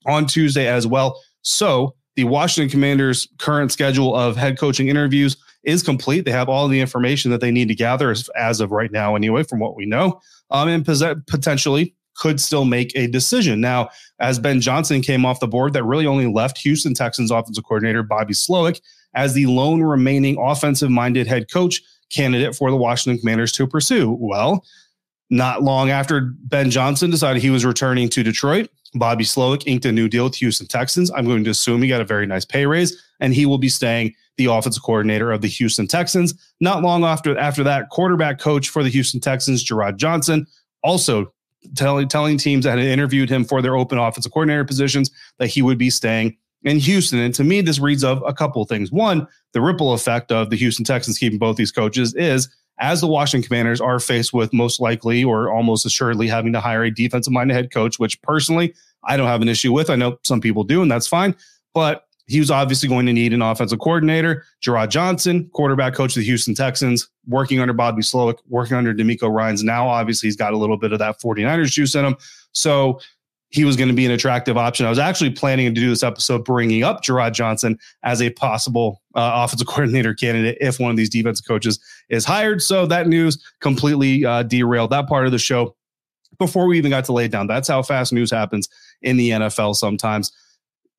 on 0.06 0.26
Tuesday 0.26 0.68
as 0.68 0.88
well. 0.88 1.22
So 1.42 1.96
the 2.16 2.24
Washington 2.26 2.70
Commanders' 2.70 3.28
current 3.38 3.72
schedule 3.72 4.16
of 4.16 4.36
head 4.36 4.58
coaching 4.58 4.88
interviews 4.88 5.38
is 5.64 5.84
complete. 5.84 6.26
They 6.26 6.32
have 6.32 6.50
all 6.50 6.68
the 6.68 6.80
information 6.80 7.30
that 7.32 7.42
they 7.42 7.52
need 7.52 7.68
to 7.68 7.76
gather 7.76 8.10
as, 8.10 8.30
as 8.36 8.60
of 8.60 8.72
right 8.72 8.92
now, 8.92 9.16
anyway, 9.16 9.44
from 9.44 9.60
what 9.60 9.76
we 9.76 9.86
know, 9.86 10.20
um, 10.50 10.68
and 10.70 10.86
pos- 10.86 11.04
potentially 11.28 11.94
could 12.16 12.42
still 12.42 12.66
make 12.66 12.92
a 12.96 13.08
decision. 13.08 13.62
Now, 13.62 13.90
as 14.20 14.40
Ben 14.40 14.60
Johnson 14.62 15.02
came 15.02 15.26
off 15.26 15.40
the 15.40 15.48
board, 15.48 15.74
that 15.74 15.84
really 15.84 16.08
only 16.08 16.26
left 16.26 16.58
Houston 16.60 16.94
Texans 16.94 17.32
offensive 17.32 17.64
coordinator 17.64 18.02
Bobby 18.02 18.34
Slowik 18.34 18.82
as 19.14 19.34
the 19.34 19.46
lone 19.46 19.84
remaining 19.84 20.38
offensive 20.40 20.90
minded 20.90 21.28
head 21.28 21.52
coach 21.52 21.82
candidate 22.10 22.56
for 22.56 22.72
the 22.72 22.78
Washington 22.78 23.20
Commanders 23.20 23.52
to 23.52 23.68
pursue. 23.68 24.18
Well, 24.20 24.66
not 25.30 25.64
long 25.64 25.90
after 25.90 26.34
Ben 26.44 26.72
Johnson 26.72 27.10
decided 27.10 27.42
he 27.42 27.50
was 27.50 27.66
returning 27.66 28.10
to 28.10 28.24
Detroit, 28.24 28.70
Bobby 28.94 29.24
Slowik 29.24 29.64
inked 29.66 29.86
a 29.86 29.92
new 29.92 30.08
deal 30.08 30.26
with 30.26 30.36
Houston 30.36 30.68
Texans. 30.68 31.12
I'm 31.12 31.26
going 31.26 31.44
to 31.44 31.50
assume 31.50 31.82
he 31.82 31.88
got 31.88 32.02
a 32.02 32.06
very 32.06 32.26
nice 32.26 32.46
pay 32.46 32.66
raise, 32.66 33.02
and 33.20 33.34
he 33.34 33.46
will 33.46 33.58
be 33.58 33.70
staying 33.70 34.14
the 34.38 34.46
offensive 34.46 34.84
coordinator 34.84 35.32
of 35.32 35.42
the 35.42 35.48
Houston 35.48 35.88
Texans. 35.88 36.34
Not 36.60 36.84
long 36.84 37.04
after 37.04 37.38
after 37.38 37.64
that, 37.64 37.90
quarterback 37.90 38.40
coach 38.40 38.70
for 38.70 38.84
the 38.84 38.90
Houston 38.90 39.20
Texans, 39.20 39.64
Jerrod 39.64 39.98
Johnson, 39.98 40.48
also 40.84 41.34
telling 41.76 42.08
telling 42.08 42.38
teams 42.38 42.66
that 42.66 42.78
had 42.78 42.88
interviewed 42.88 43.30
him 43.30 43.44
for 43.44 43.62
their 43.62 43.76
open 43.76 43.98
offensive 43.98 44.32
coordinator 44.32 44.64
positions 44.64 45.12
that 45.40 45.48
he 45.48 45.62
would 45.62 45.78
be 45.78 45.90
staying 45.90 46.38
in 46.64 46.78
Houston. 46.80 47.20
And 47.20 47.34
to 47.36 47.44
me, 47.44 47.62
this 47.62 47.80
reads 47.80 48.04
of 48.04 48.24
a 48.26 48.34
couple 48.34 48.62
of 48.62 48.70
things. 48.70 48.92
One, 48.92 49.28
the 49.54 49.62
ripple 49.62 49.94
effect 49.94 50.32
of 50.32 50.50
the 50.50 50.56
Houston 50.56 50.86
Texans 50.86 51.18
keeping 51.18 51.40
both 51.40 51.58
these 51.58 51.72
coaches 51.72 52.14
is 52.16 52.48
as 52.80 53.02
the 53.02 53.08
Washington 53.08 53.48
Commanders 53.48 53.82
are 53.82 54.00
faced 54.00 54.34
with 54.34 54.54
most 54.54 54.80
likely 54.80 55.24
or 55.24 55.52
almost 55.52 55.86
assuredly 55.86 56.28
having 56.28 56.54
to 56.54 56.60
hire 56.60 56.84
a 56.84 56.92
defensive 56.92 57.34
minded 57.34 57.54
head 57.54 57.72
coach, 57.72 58.00
which 58.00 58.22
personally 58.22 58.74
I 59.04 59.18
don't 59.18 59.28
have 59.28 59.42
an 59.42 59.50
issue 59.50 59.74
with. 59.74 59.90
I 59.90 59.96
know 59.96 60.18
some 60.24 60.42
people 60.42 60.64
do, 60.64 60.82
and 60.82 60.92
that's 60.92 61.08
fine. 61.08 61.36
But 61.74 62.04
he 62.28 62.40
was 62.40 62.52
obviously 62.52 62.90
going 62.90 63.06
to 63.06 63.14
need 63.14 63.34
an 63.34 63.42
offensive 63.42 63.80
coordinator. 63.80 64.44
Jerrod 64.62 64.90
Johnson, 64.90 65.50
quarterback 65.54 65.94
coach 65.94 66.16
of 66.16 66.22
the 66.22 66.26
Houston 66.26 66.54
Texans, 66.54 67.10
working 67.26 67.60
under 67.60 67.74
Bobby 67.74 68.02
Slowik, 68.02 68.38
working 68.50 68.76
under 68.76 68.94
DeMeco 68.94 69.32
Ryans. 69.32 69.64
Now, 69.64 69.88
obviously, 69.88 70.28
he's 70.28 70.36
got 70.36 70.54
a 70.54 70.58
little 70.58 70.78
bit 70.78 70.92
of 70.92 71.00
that 71.00 71.22
49ers 71.22 71.72
juice 71.72 71.96
in 71.96 72.06
him. 72.06 72.18
So 72.52 73.00
he 73.50 73.64
was 73.64 73.78
going 73.78 73.88
to 73.88 73.94
be 73.94 74.06
an 74.06 74.12
attractive 74.12 74.58
option. 74.58 74.86
I 74.86 74.90
was 74.90 75.00
actually 75.00 75.30
planning 75.30 75.74
to 75.74 75.80
do 75.80 75.90
this 75.90 76.04
episode 76.04 76.44
bringing 76.44 76.84
up 76.84 77.04
Jerrod 77.04 77.34
Johnson 77.34 77.78
as 78.04 78.22
a 78.22 78.30
possible 78.32 79.02
uh, 79.16 79.32
offensive 79.36 79.68
coordinator 79.68 80.14
candidate 80.14 80.58
if 80.60 80.80
one 80.80 80.92
of 80.92 80.98
these 80.98 81.10
defensive 81.10 81.48
coaches 81.48 81.80
is 82.10 82.26
hired. 82.26 82.62
So 82.62 82.86
that 82.88 83.08
news 83.08 83.42
completely 83.62 84.26
uh, 84.26 84.44
derailed 84.44 84.90
that 84.92 85.08
part 85.08 85.26
of 85.26 85.32
the 85.32 85.40
show 85.40 85.76
before 86.40 86.68
we 86.68 86.78
even 86.78 86.92
got 86.92 87.06
to 87.06 87.14
lay 87.14 87.26
it 87.26 87.32
down. 87.32 87.48
That's 87.48 87.68
how 87.68 87.82
fast 87.82 88.12
news 88.12 88.32
happens 88.32 88.68
in 89.02 89.18
the 89.18 89.30
NFL 89.30 89.76
sometimes 89.76 90.32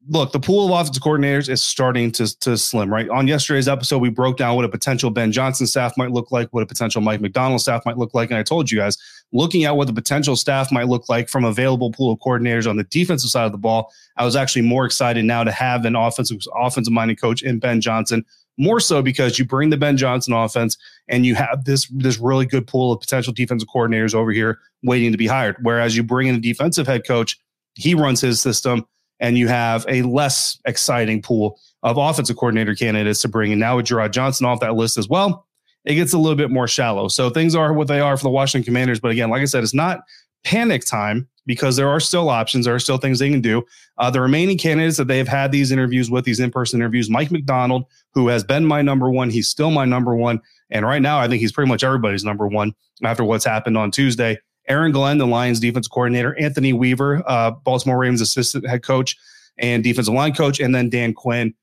look, 0.08 0.32
the 0.32 0.40
pool 0.40 0.66
of 0.66 0.80
offensive 0.80 1.02
coordinators 1.02 1.48
is 1.48 1.62
starting 1.62 2.10
to, 2.12 2.38
to 2.40 2.56
slim, 2.56 2.92
right? 2.92 3.08
On 3.08 3.26
yesterday's 3.26 3.68
episode, 3.68 3.98
we 3.98 4.10
broke 4.10 4.36
down 4.36 4.56
what 4.56 4.64
a 4.64 4.68
potential 4.68 5.10
Ben 5.10 5.32
Johnson 5.32 5.66
staff 5.66 5.96
might 5.96 6.10
look 6.10 6.30
like, 6.30 6.48
what 6.50 6.62
a 6.62 6.66
potential 6.66 7.00
Mike 7.00 7.20
Macdonald 7.20 7.60
staff 7.60 7.84
might 7.84 7.98
look 7.98 8.14
like. 8.14 8.30
And 8.30 8.38
I 8.38 8.42
told 8.42 8.70
you 8.70 8.78
guys, 8.78 8.96
looking 9.32 9.64
at 9.64 9.76
what 9.76 9.86
the 9.86 9.92
potential 9.92 10.36
staff 10.36 10.72
might 10.72 10.88
look 10.88 11.08
like 11.08 11.28
from 11.28 11.44
available 11.44 11.92
pool 11.92 12.12
of 12.12 12.18
coordinators 12.20 12.68
on 12.68 12.76
the 12.76 12.84
defensive 12.84 13.30
side 13.30 13.44
of 13.44 13.52
the 13.52 13.58
ball, 13.58 13.92
I 14.16 14.24
was 14.24 14.36
actually 14.36 14.62
more 14.62 14.84
excited 14.84 15.24
now 15.24 15.44
to 15.44 15.52
have 15.52 15.84
an 15.84 15.96
offensive 15.96 16.38
offensive 16.56 16.92
minded 16.92 17.20
coach 17.20 17.42
in 17.42 17.58
Ben 17.58 17.80
Johnson. 17.80 18.24
More 18.60 18.80
so 18.80 19.02
because 19.02 19.38
you 19.38 19.44
bring 19.44 19.70
the 19.70 19.76
Ben 19.76 19.96
Johnson 19.96 20.32
offense 20.32 20.76
and 21.06 21.24
you 21.24 21.36
have 21.36 21.64
this 21.64 21.86
this 21.90 22.18
really 22.18 22.46
good 22.46 22.66
pool 22.66 22.92
of 22.92 23.00
potential 23.00 23.32
defensive 23.32 23.68
coordinators 23.72 24.14
over 24.14 24.32
here 24.32 24.58
waiting 24.82 25.12
to 25.12 25.18
be 25.18 25.26
hired. 25.26 25.56
Whereas 25.62 25.96
you 25.96 26.02
bring 26.02 26.26
in 26.26 26.34
a 26.34 26.40
defensive 26.40 26.86
head 26.86 27.06
coach, 27.06 27.38
he 27.74 27.94
runs 27.94 28.20
his 28.20 28.40
system 28.40 28.84
and 29.20 29.38
you 29.38 29.48
have 29.48 29.84
a 29.88 30.02
less 30.02 30.58
exciting 30.64 31.22
pool 31.22 31.58
of 31.82 31.96
offensive 31.96 32.36
coordinator 32.36 32.74
candidates 32.74 33.22
to 33.22 33.28
bring. 33.28 33.52
And 33.52 33.60
now 33.60 33.76
with 33.76 33.86
Jerrod 33.86 34.10
Johnson 34.10 34.46
off 34.46 34.60
that 34.60 34.74
list 34.74 34.96
as 34.96 35.08
well, 35.08 35.46
it 35.84 35.94
gets 35.94 36.12
a 36.12 36.18
little 36.18 36.36
bit 36.36 36.50
more 36.50 36.68
shallow. 36.68 37.08
So 37.08 37.30
things 37.30 37.54
are 37.54 37.72
what 37.72 37.88
they 37.88 38.00
are 38.00 38.16
for 38.16 38.24
the 38.24 38.30
Washington 38.30 38.64
Commanders. 38.64 39.00
But 39.00 39.10
again, 39.10 39.30
like 39.30 39.42
I 39.42 39.46
said, 39.46 39.62
it's 39.62 39.74
not 39.74 40.00
panic 40.44 40.84
time 40.84 41.28
because 41.46 41.76
there 41.76 41.88
are 41.88 42.00
still 42.00 42.28
options. 42.28 42.66
There 42.66 42.74
are 42.74 42.78
still 42.78 42.98
things 42.98 43.18
they 43.18 43.30
can 43.30 43.40
do. 43.40 43.62
Uh, 43.96 44.10
the 44.10 44.20
remaining 44.20 44.58
candidates 44.58 44.98
that 44.98 45.08
they've 45.08 45.26
had 45.26 45.50
these 45.50 45.72
interviews 45.72 46.10
with, 46.10 46.24
these 46.24 46.40
in 46.40 46.50
person 46.50 46.80
interviews, 46.80 47.08
Mike 47.08 47.30
Macdonald, 47.30 47.84
who 48.12 48.28
has 48.28 48.44
been 48.44 48.66
my 48.66 48.82
number 48.82 49.10
one, 49.10 49.30
he's 49.30 49.48
still 49.48 49.70
my 49.70 49.84
number 49.84 50.14
one. 50.14 50.40
And 50.70 50.84
right 50.84 51.00
now, 51.00 51.18
I 51.18 51.26
think 51.26 51.40
he's 51.40 51.52
pretty 51.52 51.68
much 51.68 51.82
everybody's 51.82 52.24
number 52.24 52.46
one 52.46 52.74
after 53.02 53.24
what's 53.24 53.46
happened 53.46 53.78
on 53.78 53.90
Tuesday. 53.90 54.38
Aaron 54.68 54.92
Glenn, 54.92 55.16
the 55.16 55.26
Lions 55.26 55.60
defense 55.60 55.88
coordinator, 55.88 56.38
Anthony 56.38 56.74
Weaver, 56.74 57.22
uh, 57.26 57.50
Baltimore 57.50 57.98
Ravens 57.98 58.20
assistant 58.20 58.68
head 58.68 58.82
coach 58.82 59.16
and 59.56 59.82
defensive 59.82 60.12
line 60.12 60.34
coach, 60.34 60.60
and 60.60 60.74
then 60.74 60.90
Dan 60.90 61.14
Quinn, 61.14 61.54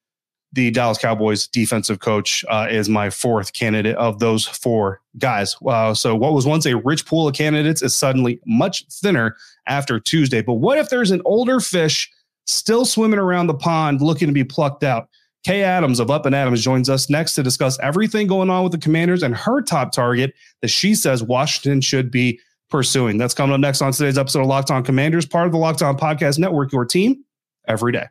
the 0.55 0.71
Dallas 0.71 0.97
Cowboys 0.97 1.47
defensive 1.47 1.99
coach, 1.99 2.43
uh, 2.49 2.67
is 2.69 2.89
my 2.89 3.09
fourth 3.09 3.53
candidate 3.53 3.95
of 3.97 4.19
those 4.19 4.47
four 4.47 5.01
guys. 5.19 5.55
Uh, 5.65 5.93
so 5.93 6.15
what 6.15 6.33
was 6.33 6.45
once 6.45 6.65
a 6.65 6.77
rich 6.77 7.05
pool 7.05 7.27
of 7.27 7.35
candidates 7.35 7.81
is 7.81 7.93
suddenly 7.93 8.39
much 8.45 8.85
thinner 8.87 9.35
after 9.67 9.99
Tuesday. 9.99 10.41
But 10.41 10.55
what 10.55 10.77
if 10.77 10.89
there's 10.89 11.11
an 11.11 11.21
older 11.25 11.59
fish 11.59 12.09
still 12.45 12.85
swimming 12.85 13.19
around 13.19 13.47
the 13.47 13.53
pond 13.53 14.01
looking 14.01 14.27
to 14.27 14.33
be 14.33 14.45
plucked 14.45 14.83
out? 14.83 15.09
Kay 15.43 15.61
Adams 15.61 15.99
of 15.99 16.09
Up 16.09 16.25
and 16.25 16.33
Adams 16.33 16.63
joins 16.63 16.89
us 16.89 17.09
next 17.09 17.35
to 17.35 17.43
discuss 17.43 17.77
everything 17.79 18.25
going 18.25 18.49
on 18.49 18.63
with 18.63 18.71
the 18.71 18.79
Commanders 18.79 19.21
and 19.21 19.35
her 19.35 19.61
top 19.61 19.91
target 19.91 20.33
that 20.61 20.69
she 20.69 20.95
says 20.95 21.21
Washington 21.21 21.81
should 21.81 22.09
be 22.09 22.39
pursuing. 22.69 23.17
That's 23.17 23.33
coming 23.33 23.53
up 23.53 23.59
next 23.59 23.81
on 23.81 23.91
today's 23.91 24.17
episode 24.17 24.41
of 24.41 24.47
Locked 24.47 24.71
On 24.71 24.83
Commanders, 24.83 25.25
part 25.25 25.45
of 25.45 25.51
the 25.51 25.59
Locked 25.59 25.83
On 25.83 25.97
Podcast 25.97 26.39
Network, 26.39 26.71
your 26.71 26.85
team 26.85 27.23
every 27.67 27.91
day. 27.91 28.07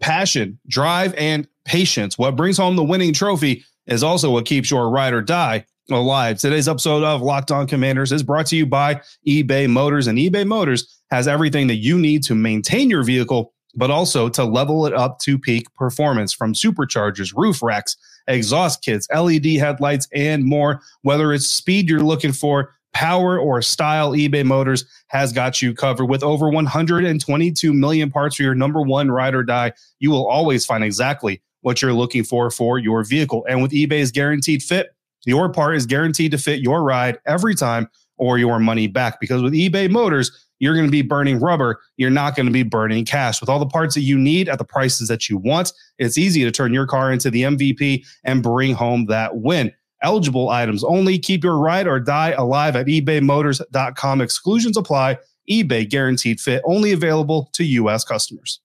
Passion, 0.00 0.58
drive, 0.68 1.14
and 1.14 1.46
patience. 1.64 2.18
What 2.18 2.36
brings 2.36 2.56
home 2.56 2.76
the 2.76 2.84
winning 2.84 3.12
trophy 3.12 3.64
is 3.86 4.02
also 4.02 4.30
what 4.30 4.46
keeps 4.46 4.70
your 4.70 4.90
ride 4.90 5.12
or 5.12 5.22
die 5.22 5.64
alive. 5.90 6.38
Today's 6.38 6.68
episode 6.68 7.02
of 7.02 7.22
Locked 7.22 7.50
On 7.50 7.66
Commanders 7.66 8.12
is 8.12 8.22
brought 8.22 8.46
to 8.46 8.56
you 8.56 8.66
by 8.66 9.00
eBay 9.26 9.68
Motors, 9.68 10.06
and 10.06 10.18
eBay 10.18 10.46
Motors 10.46 11.00
has 11.10 11.26
everything 11.26 11.66
that 11.68 11.76
you 11.76 11.98
need 11.98 12.22
to 12.24 12.34
maintain 12.34 12.90
your 12.90 13.02
vehicle 13.02 13.52
but 13.74 13.90
also 13.90 14.28
to 14.28 14.44
level 14.44 14.86
it 14.86 14.94
up 14.94 15.20
to 15.20 15.38
peak 15.38 15.72
performance 15.74 16.32
from 16.32 16.52
superchargers, 16.52 17.32
roof 17.36 17.62
racks, 17.62 17.96
exhaust 18.26 18.82
kits, 18.82 19.06
LED 19.14 19.46
headlights, 19.46 20.08
and 20.12 20.44
more. 20.44 20.80
Whether 21.02 21.32
it's 21.32 21.46
speed 21.46 21.88
you're 21.88 22.00
looking 22.00 22.32
for, 22.32 22.74
power 22.98 23.38
or 23.38 23.62
style, 23.62 24.10
eBay 24.10 24.44
Motors 24.44 24.84
has 25.06 25.32
got 25.32 25.62
you 25.62 25.72
covered. 25.72 26.06
With 26.06 26.24
over 26.24 26.50
122 26.50 27.72
million 27.72 28.10
parts 28.10 28.34
for 28.34 28.42
your 28.42 28.56
number 28.56 28.82
one 28.82 29.08
ride 29.08 29.36
or 29.36 29.44
die, 29.44 29.72
you 30.00 30.10
will 30.10 30.26
always 30.26 30.66
find 30.66 30.82
exactly 30.82 31.40
what 31.60 31.80
you're 31.80 31.92
looking 31.92 32.24
for 32.24 32.50
for 32.50 32.76
your 32.76 33.04
vehicle. 33.04 33.46
And 33.48 33.62
with 33.62 33.70
eBay's 33.70 34.10
guaranteed 34.10 34.64
fit, 34.64 34.96
your 35.26 35.48
part 35.48 35.76
is 35.76 35.86
guaranteed 35.86 36.32
to 36.32 36.38
fit 36.38 36.58
your 36.58 36.82
ride 36.82 37.20
every 37.24 37.54
time 37.54 37.88
or 38.16 38.36
your 38.36 38.58
money 38.58 38.88
back. 38.88 39.20
Because 39.20 39.42
with 39.42 39.52
eBay 39.52 39.88
Motors, 39.88 40.48
you're 40.58 40.74
going 40.74 40.86
to 40.86 40.90
be 40.90 41.02
burning 41.02 41.38
rubber. 41.38 41.80
You're 41.98 42.10
not 42.10 42.34
going 42.34 42.46
to 42.46 42.52
be 42.52 42.64
burning 42.64 43.04
cash. 43.04 43.40
With 43.40 43.48
all 43.48 43.60
the 43.60 43.66
parts 43.66 43.94
that 43.94 44.00
you 44.00 44.18
need 44.18 44.48
at 44.48 44.58
the 44.58 44.64
prices 44.64 45.06
that 45.06 45.28
you 45.28 45.38
want, 45.38 45.72
it's 45.98 46.18
easy 46.18 46.42
to 46.42 46.50
turn 46.50 46.74
your 46.74 46.86
car 46.86 47.12
into 47.12 47.30
the 47.30 47.42
MVP 47.42 48.04
and 48.24 48.42
bring 48.42 48.74
home 48.74 49.06
that 49.06 49.36
win. 49.36 49.72
Eligible 50.02 50.48
items 50.48 50.84
only. 50.84 51.18
Keep 51.18 51.44
your 51.44 51.58
ride 51.58 51.86
or 51.86 51.98
die 52.00 52.30
alive 52.32 52.76
at 52.76 52.86
ebaymotors.com. 52.86 54.20
Exclusions 54.20 54.76
apply. 54.76 55.18
eBay 55.50 55.88
guaranteed 55.88 56.40
fit 56.40 56.62
only 56.64 56.92
available 56.92 57.50
to 57.54 57.64
U.S. 57.64 58.04
customers. 58.04 58.60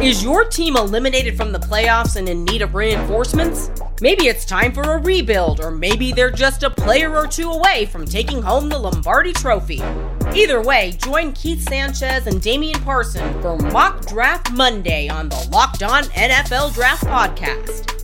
Is 0.00 0.24
your 0.24 0.44
team 0.44 0.76
eliminated 0.76 1.36
from 1.36 1.52
the 1.52 1.58
playoffs 1.58 2.16
and 2.16 2.28
in 2.28 2.44
need 2.44 2.62
of 2.62 2.74
reinforcements? 2.74 3.70
Maybe 4.00 4.26
it's 4.26 4.44
time 4.44 4.72
for 4.72 4.82
a 4.82 4.98
rebuild, 4.98 5.60
or 5.60 5.70
maybe 5.70 6.12
they're 6.12 6.30
just 6.30 6.62
a 6.62 6.68
player 6.68 7.16
or 7.16 7.26
two 7.26 7.50
away 7.50 7.86
from 7.86 8.04
taking 8.04 8.42
home 8.42 8.68
the 8.68 8.78
Lombardi 8.78 9.32
Trophy. 9.32 9.82
Either 10.34 10.60
way, 10.60 10.92
join 11.02 11.32
Keith 11.32 11.62
Sanchez 11.68 12.26
and 12.26 12.42
Damian 12.42 12.80
Parson 12.82 13.40
for 13.40 13.56
Mock 13.56 14.06
Draft 14.06 14.52
Monday 14.52 15.08
on 15.08 15.28
the 15.28 15.48
Locked 15.52 15.84
On 15.84 16.02
NFL 16.04 16.74
Draft 16.74 17.04
Podcast. 17.04 18.03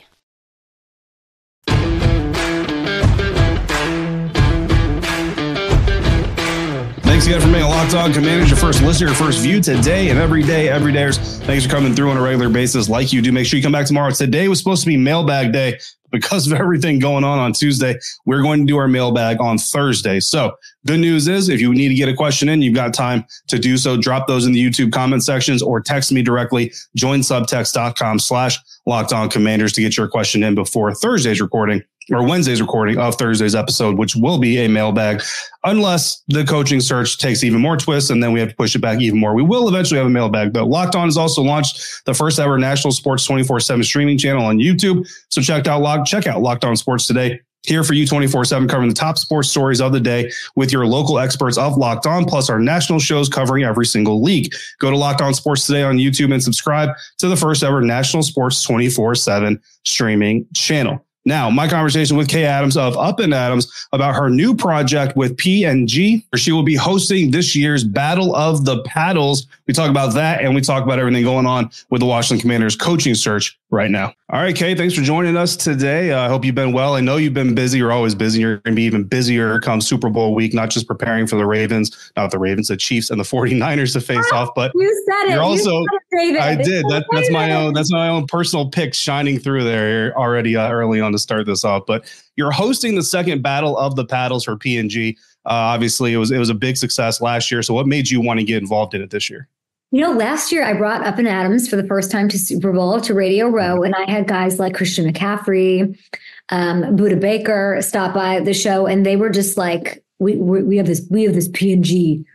Thanks 7.21 7.35
again 7.35 7.41
for 7.41 7.51
making 7.51 7.67
a 7.67 7.69
Locked 7.69 7.93
On 7.93 8.11
Commanders 8.11 8.49
your 8.49 8.57
first 8.57 8.81
listener, 8.81 9.09
your 9.09 9.15
first 9.15 9.41
view 9.41 9.61
today 9.61 10.09
and 10.09 10.17
every 10.17 10.41
day, 10.41 10.69
every 10.69 10.91
day. 10.91 11.11
Thanks 11.11 11.65
for 11.65 11.69
coming 11.69 11.93
through 11.93 12.09
on 12.09 12.17
a 12.17 12.21
regular 12.21 12.49
basis 12.49 12.89
like 12.89 13.13
you 13.13 13.21
do. 13.21 13.31
Make 13.31 13.45
sure 13.45 13.57
you 13.57 13.63
come 13.63 13.71
back 13.71 13.85
tomorrow. 13.85 14.09
Today 14.09 14.47
was 14.47 14.57
supposed 14.57 14.81
to 14.81 14.87
be 14.87 14.97
mailbag 14.97 15.53
day 15.53 15.77
because 16.11 16.47
of 16.47 16.53
everything 16.59 16.97
going 16.97 17.23
on 17.23 17.37
on 17.37 17.53
Tuesday, 17.53 17.95
we're 18.25 18.41
going 18.41 18.61
to 18.61 18.65
do 18.65 18.75
our 18.77 18.87
mailbag 18.87 19.39
on 19.39 19.59
Thursday. 19.59 20.19
So 20.19 20.53
good 20.87 20.99
news 20.99 21.27
is 21.27 21.47
if 21.47 21.61
you 21.61 21.71
need 21.75 21.89
to 21.89 21.93
get 21.93 22.09
a 22.09 22.15
question 22.15 22.49
in, 22.49 22.63
you've 22.63 22.73
got 22.73 22.91
time 22.91 23.23
to 23.49 23.59
do 23.59 23.77
so. 23.77 23.97
Drop 23.97 24.25
those 24.25 24.47
in 24.47 24.53
the 24.53 24.69
YouTube 24.69 24.91
comment 24.91 25.23
sections 25.23 25.61
or 25.61 25.79
text 25.79 26.11
me 26.11 26.23
directly. 26.23 26.73
Join 26.95 27.19
subtext.com 27.19 28.17
slash 28.17 28.57
locked 28.87 29.13
on 29.13 29.29
commanders 29.29 29.73
to 29.73 29.81
get 29.81 29.95
your 29.95 30.07
question 30.07 30.41
in 30.41 30.55
before 30.55 30.91
Thursday's 30.95 31.39
recording 31.39 31.83
or 32.11 32.27
Wednesday's 32.27 32.61
recording 32.61 32.97
of 32.97 33.15
Thursday's 33.15 33.55
episode, 33.55 33.97
which 33.97 34.15
will 34.15 34.37
be 34.37 34.57
a 34.59 34.67
mailbag, 34.67 35.23
unless 35.63 36.21
the 36.27 36.43
coaching 36.43 36.81
search 36.81 37.17
takes 37.17 37.43
even 37.43 37.61
more 37.61 37.77
twists 37.77 38.09
and 38.09 38.21
then 38.21 38.31
we 38.31 38.39
have 38.39 38.49
to 38.49 38.55
push 38.55 38.75
it 38.75 38.79
back 38.79 38.99
even 38.99 39.19
more. 39.19 39.33
We 39.33 39.43
will 39.43 39.67
eventually 39.67 39.97
have 39.97 40.07
a 40.07 40.11
mailbag, 40.11 40.53
but 40.53 40.67
Locked 40.67 40.95
On 40.95 41.07
has 41.07 41.17
also 41.17 41.41
launched 41.41 42.05
the 42.05 42.13
first 42.13 42.39
ever 42.39 42.57
national 42.57 42.91
sports 42.91 43.25
24 43.25 43.61
7 43.61 43.83
streaming 43.83 44.17
channel 44.17 44.45
on 44.45 44.57
YouTube. 44.57 45.07
So 45.29 45.41
check 45.41 45.67
out 45.67 45.81
Lock, 45.81 46.05
check 46.05 46.27
out 46.27 46.41
Locked 46.41 46.65
On 46.65 46.75
Sports 46.75 47.07
today. 47.07 47.39
Here 47.63 47.83
for 47.83 47.93
you 47.93 48.07
24 48.07 48.45
7, 48.45 48.67
covering 48.67 48.89
the 48.89 48.95
top 48.95 49.19
sports 49.19 49.47
stories 49.47 49.81
of 49.81 49.91
the 49.91 49.99
day 49.99 50.31
with 50.55 50.71
your 50.71 50.87
local 50.87 51.19
experts 51.19 51.59
of 51.59 51.77
Locked 51.77 52.07
On, 52.07 52.25
plus 52.25 52.49
our 52.49 52.59
national 52.59 52.97
shows 52.97 53.29
covering 53.29 53.63
every 53.63 53.85
single 53.85 54.23
league. 54.23 54.51
Go 54.79 54.89
to 54.89 54.97
Locked 54.97 55.21
On 55.21 55.31
Sports 55.35 55.67
today 55.67 55.83
on 55.83 55.97
YouTube 55.97 56.33
and 56.33 56.41
subscribe 56.41 56.89
to 57.19 57.27
the 57.27 57.37
first 57.37 57.63
ever 57.63 57.81
national 57.81 58.23
sports 58.23 58.63
24 58.63 59.13
7 59.13 59.61
streaming 59.83 60.47
channel. 60.55 61.05
Now, 61.23 61.51
my 61.51 61.67
conversation 61.67 62.17
with 62.17 62.27
Kay 62.27 62.45
Adams 62.45 62.75
of 62.75 62.97
Up 62.97 63.19
and 63.19 63.33
Adams 63.33 63.87
about 63.91 64.15
her 64.15 64.29
new 64.29 64.55
project 64.55 65.15
with 65.15 65.37
P&G, 65.37 66.25
where 66.29 66.39
she 66.39 66.51
will 66.51 66.63
be 66.63 66.75
hosting 66.75 67.29
this 67.29 67.55
year's 67.55 67.83
Battle 67.83 68.35
of 68.35 68.65
the 68.65 68.81
Paddles. 68.83 69.45
We 69.67 69.73
talk 69.73 69.91
about 69.91 70.15
that 70.15 70.41
and 70.41 70.55
we 70.55 70.61
talk 70.61 70.83
about 70.83 70.97
everything 70.97 71.23
going 71.23 71.45
on 71.45 71.69
with 71.91 71.99
the 72.01 72.07
Washington 72.07 72.41
Commanders 72.41 72.75
coaching 72.75 73.13
search 73.13 73.59
right 73.71 73.89
now. 73.89 74.13
All 74.29 74.39
right, 74.39 74.55
Kay, 74.55 74.75
thanks 74.75 74.93
for 74.93 75.01
joining 75.01 75.37
us 75.37 75.55
today. 75.55 76.11
Uh, 76.11 76.21
I 76.21 76.27
hope 76.27 76.43
you've 76.45 76.55
been 76.55 76.73
well. 76.73 76.95
I 76.95 76.99
know 76.99 77.15
you've 77.15 77.33
been 77.33 77.55
busy. 77.55 77.77
You're 77.77 77.91
always 77.91 78.13
busy. 78.13 78.41
You're 78.41 78.57
going 78.57 78.75
to 78.75 78.79
be 78.79 78.83
even 78.83 79.05
busier 79.05 79.59
come 79.61 79.81
Super 79.81 80.09
Bowl 80.09 80.35
week, 80.35 80.53
not 80.53 80.69
just 80.69 80.87
preparing 80.87 81.25
for 81.25 81.37
the 81.37 81.45
Ravens, 81.45 82.11
not 82.15 82.31
the 82.31 82.37
Ravens, 82.37 82.67
the 82.67 82.77
Chiefs 82.77 83.09
and 83.09 83.19
the 83.19 83.23
49ers 83.23 83.93
to 83.93 84.01
face 84.01 84.25
ah, 84.33 84.43
off, 84.43 84.49
but 84.55 84.71
you 84.75 85.05
said 85.05 85.29
it. 85.29 85.33
You're 85.33 85.41
also, 85.41 85.83
you 86.11 86.37
I 86.37 86.55
did. 86.55 86.85
That, 86.89 87.05
that's 87.11 87.31
my 87.31 87.53
own, 87.53 87.73
that's 87.73 87.91
my 87.91 88.09
own 88.09 88.27
personal 88.27 88.69
pick 88.69 88.93
shining 88.93 89.39
through 89.39 89.63
there 89.63 90.17
already 90.17 90.55
uh, 90.55 90.69
early 90.69 90.99
on 90.99 91.13
to 91.13 91.19
start 91.19 91.45
this 91.45 91.63
off. 91.63 91.85
But 91.85 92.05
you're 92.35 92.51
hosting 92.51 92.95
the 92.95 93.03
second 93.03 93.41
battle 93.41 93.77
of 93.77 93.95
the 93.95 94.05
paddles 94.05 94.43
for 94.43 94.57
P&G. 94.57 95.17
Uh, 95.45 95.49
obviously, 95.49 96.13
it 96.13 96.17
was, 96.17 96.29
it 96.29 96.37
was 96.37 96.49
a 96.49 96.53
big 96.53 96.77
success 96.77 97.21
last 97.21 97.49
year. 97.51 97.63
So 97.63 97.73
what 97.73 97.87
made 97.87 98.09
you 98.09 98.21
want 98.21 98.39
to 98.39 98.45
get 98.45 98.61
involved 98.61 98.93
in 98.93 99.01
it 99.01 99.09
this 99.09 99.29
year? 99.29 99.47
You 99.93 99.99
know, 99.99 100.13
last 100.13 100.53
year 100.53 100.63
I 100.63 100.73
brought 100.73 101.05
Up 101.05 101.17
and 101.17 101.27
Adams 101.27 101.67
for 101.67 101.75
the 101.75 101.85
first 101.85 102.11
time 102.11 102.29
to 102.29 102.39
Super 102.39 102.71
Bowl 102.71 103.01
to 103.01 103.13
Radio 103.13 103.49
Row, 103.49 103.83
and 103.83 103.93
I 103.93 104.09
had 104.09 104.25
guys 104.25 104.57
like 104.57 104.73
Christian 104.73 105.11
McCaffrey, 105.11 105.99
um, 106.47 106.83
Budda 106.95 107.19
Baker 107.19 107.77
stop 107.81 108.13
by 108.13 108.39
the 108.39 108.53
show, 108.53 108.87
and 108.87 109.05
they 109.05 109.17
were 109.17 109.29
just 109.29 109.57
like, 109.57 110.01
"We 110.17 110.37
we 110.37 110.77
have 110.77 110.87
this 110.87 111.05
we 111.09 111.23
have 111.23 111.35
this 111.35 111.49
P&G 111.49 112.25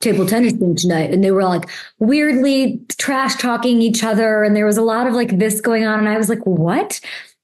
table 0.00 0.26
tennis 0.26 0.52
thing 0.52 0.76
tonight," 0.76 1.10
and 1.12 1.24
they 1.24 1.32
were 1.32 1.42
like 1.42 1.68
weirdly 1.98 2.80
trash 2.98 3.34
talking 3.34 3.82
each 3.82 4.04
other, 4.04 4.44
and 4.44 4.54
there 4.54 4.66
was 4.66 4.78
a 4.78 4.82
lot 4.82 5.08
of 5.08 5.12
like 5.12 5.40
this 5.40 5.60
going 5.60 5.84
on, 5.84 5.98
and 5.98 6.08
I 6.08 6.16
was 6.16 6.28
like, 6.28 6.46
"What?" 6.46 7.00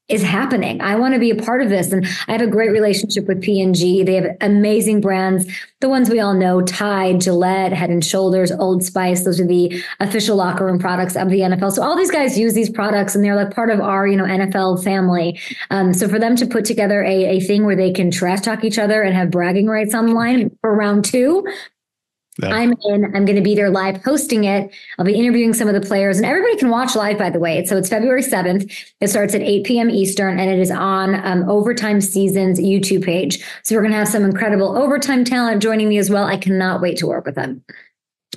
Is 0.09 0.23
happening. 0.23 0.80
I 0.80 0.97
want 0.97 1.14
to 1.14 1.21
be 1.21 1.30
a 1.30 1.37
part 1.37 1.62
of 1.62 1.71
this. 1.71 1.92
And 1.92 2.06
I 2.28 2.32
have 2.32 2.42
a 2.42 2.47
great 2.47 2.71
relationship 2.71 3.26
with 3.26 3.40
P&G. 3.40 4.02
They 4.02 4.14
have 4.14 4.37
amazing 4.40 5.00
brands. 5.00 5.47
The 5.80 5.88
ones 5.88 6.11
we 6.11 6.21
all 6.21 6.35
know, 6.35 6.61
Tide, 6.61 7.21
Gillette, 7.21 7.73
Head 7.73 7.88
and 7.88 8.04
Shoulders, 8.04 8.52
Old 8.52 8.85
Spice. 8.85 9.25
Those 9.25 9.40
are 9.40 9.47
the 9.47 9.82
official 10.00 10.37
locker 10.37 10.66
room 10.66 10.78
products 10.78 11.16
of 11.16 11.30
the 11.30 11.40
NFL. 11.40 11.73
So 11.73 11.82
all 11.82 11.97
these 11.97 12.11
guys 12.11 12.38
use 12.38 12.52
these 12.52 12.68
products 12.68 13.14
and 13.14 13.25
they're 13.25 13.37
like 13.37 13.54
part 13.54 13.71
of 13.71 13.80
our, 13.80 14.06
you 14.06 14.16
know, 14.16 14.25
NFL 14.25 14.85
family. 14.85 15.40
Um, 15.71 15.94
so 15.94 16.09
for 16.09 16.18
them 16.18 16.37
to 16.37 16.47
put 16.47 16.64
together 16.64 17.02
a, 17.02 17.37
a 17.37 17.40
thing 17.40 17.64
where 17.64 17.76
they 17.76 17.92
can 17.92 18.11
trash 18.11 18.40
talk 18.40 18.64
each 18.64 18.78
other 18.78 19.02
and 19.02 19.14
have 19.14 19.30
bragging 19.30 19.66
rights 19.66 19.94
online 19.94 20.56
for 20.61 20.75
round 20.75 21.04
two, 21.04 21.47
yeah. 22.41 22.49
I'm 22.49 22.75
in. 22.85 23.05
I'm 23.05 23.25
going 23.25 23.37
to 23.37 23.43
be 23.43 23.55
there 23.55 23.71
live 23.71 24.03
hosting 24.03 24.45
it. 24.45 24.73
I'll 24.99 25.05
be 25.05 25.15
interviewing 25.15 25.53
some 25.53 25.69
of 25.69 25.75
the 25.75 25.87
players, 25.87 26.17
and 26.17 26.25
everybody 26.25 26.57
can 26.57 26.71
watch 26.71 26.97
live, 26.97 27.19
by 27.19 27.31
the 27.31 27.39
way. 27.39 27.65
So 27.67 27.77
it's 27.77 27.89
February 27.89 28.23
7th. 28.23 28.73
It 29.01 29.09
starts 29.09 29.35
at 29.35 29.43
8 29.43 29.65
p.m. 29.65 29.91
Eastern, 29.91 30.39
and 30.39 30.51
it 30.51 30.59
is 30.59 30.71
on 30.71 31.15
um, 31.27 31.49
Overtime 31.49 32.01
Seasons 32.01 32.59
YouTube 32.59 33.05
page. 33.05 33.45
So 33.65 33.75
we're 33.75 33.83
going 33.83 33.93
to 33.93 33.99
have 33.99 34.09
some 34.09 34.25
incredible 34.25 34.77
overtime 34.77 35.25
talent 35.25 35.62
joining 35.62 35.89
me 35.89 35.99
as 35.99 36.09
well. 36.09 36.25
I 36.25 36.39
cannot 36.39 36.81
wait 36.81 36.97
to 36.99 37.07
work 37.07 37.27
with 37.27 37.35
them. 37.35 37.62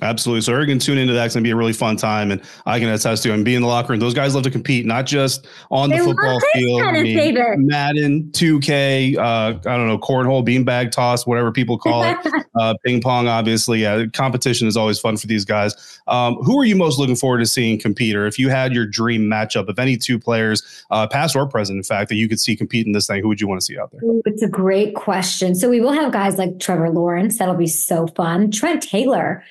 Absolutely. 0.02 0.42
So 0.42 0.52
everyone 0.52 0.68
can 0.68 0.78
tune 0.78 0.98
into 0.98 1.14
that. 1.14 1.24
It's 1.24 1.34
going 1.34 1.42
to 1.42 1.48
be 1.48 1.52
a 1.52 1.56
really 1.56 1.72
fun 1.72 1.96
time. 1.96 2.30
And 2.30 2.42
I 2.66 2.78
can 2.78 2.90
attest 2.90 3.22
to 3.22 3.30
it. 3.30 3.34
And 3.34 3.46
be 3.46 3.54
in 3.54 3.62
the 3.62 3.68
locker 3.68 3.92
room, 3.92 4.00
those 4.00 4.12
guys 4.12 4.34
love 4.34 4.44
to 4.44 4.50
compete, 4.50 4.84
not 4.84 5.06
just 5.06 5.46
on 5.70 5.88
the 5.88 5.96
football 5.96 6.38
field. 6.52 6.82
I 6.82 7.02
mean, 7.02 7.66
Madden, 7.66 8.24
2K, 8.32 9.16
uh, 9.16 9.20
I 9.20 9.52
don't 9.54 9.86
know, 9.86 9.98
cornhole, 9.98 10.46
beanbag 10.46 10.90
toss, 10.90 11.26
whatever 11.26 11.50
people 11.50 11.78
call 11.78 12.02
it. 12.02 12.18
uh, 12.60 12.74
ping 12.84 13.00
pong, 13.00 13.26
obviously. 13.26 13.80
Yeah, 13.80 14.04
competition 14.12 14.68
is 14.68 14.76
always 14.76 14.98
fun 14.98 15.16
for 15.16 15.28
these 15.28 15.46
guys. 15.46 15.98
Um, 16.08 16.34
who 16.36 16.60
are 16.60 16.66
you 16.66 16.76
most 16.76 16.98
looking 16.98 17.16
forward 17.16 17.38
to 17.38 17.46
seeing 17.46 17.78
compete? 17.78 18.16
Or 18.16 18.26
if 18.26 18.38
you 18.38 18.50
had 18.50 18.74
your 18.74 18.84
dream 18.84 19.22
matchup 19.22 19.66
of 19.68 19.78
any 19.78 19.96
two 19.96 20.18
players, 20.18 20.84
uh, 20.90 21.06
past 21.06 21.34
or 21.34 21.46
present, 21.48 21.78
in 21.78 21.82
fact, 21.82 22.10
that 22.10 22.16
you 22.16 22.28
could 22.28 22.38
see 22.38 22.54
compete 22.54 22.86
in 22.86 22.92
this 22.92 23.06
thing, 23.06 23.22
who 23.22 23.28
would 23.28 23.40
you 23.40 23.48
want 23.48 23.62
to 23.62 23.64
see 23.64 23.78
out 23.78 23.92
there? 23.92 24.02
It's 24.26 24.42
a 24.42 24.48
great 24.48 24.94
question. 24.94 25.54
So 25.54 25.70
we 25.70 25.80
will 25.80 25.92
have 25.92 26.12
guys 26.12 26.36
like 26.36 26.60
Trevor 26.60 26.90
Lawrence. 26.90 27.38
That'll 27.38 27.54
be 27.54 27.66
so 27.66 28.08
fun. 28.08 28.50
Trent 28.50 28.82
Taylor 28.82 29.42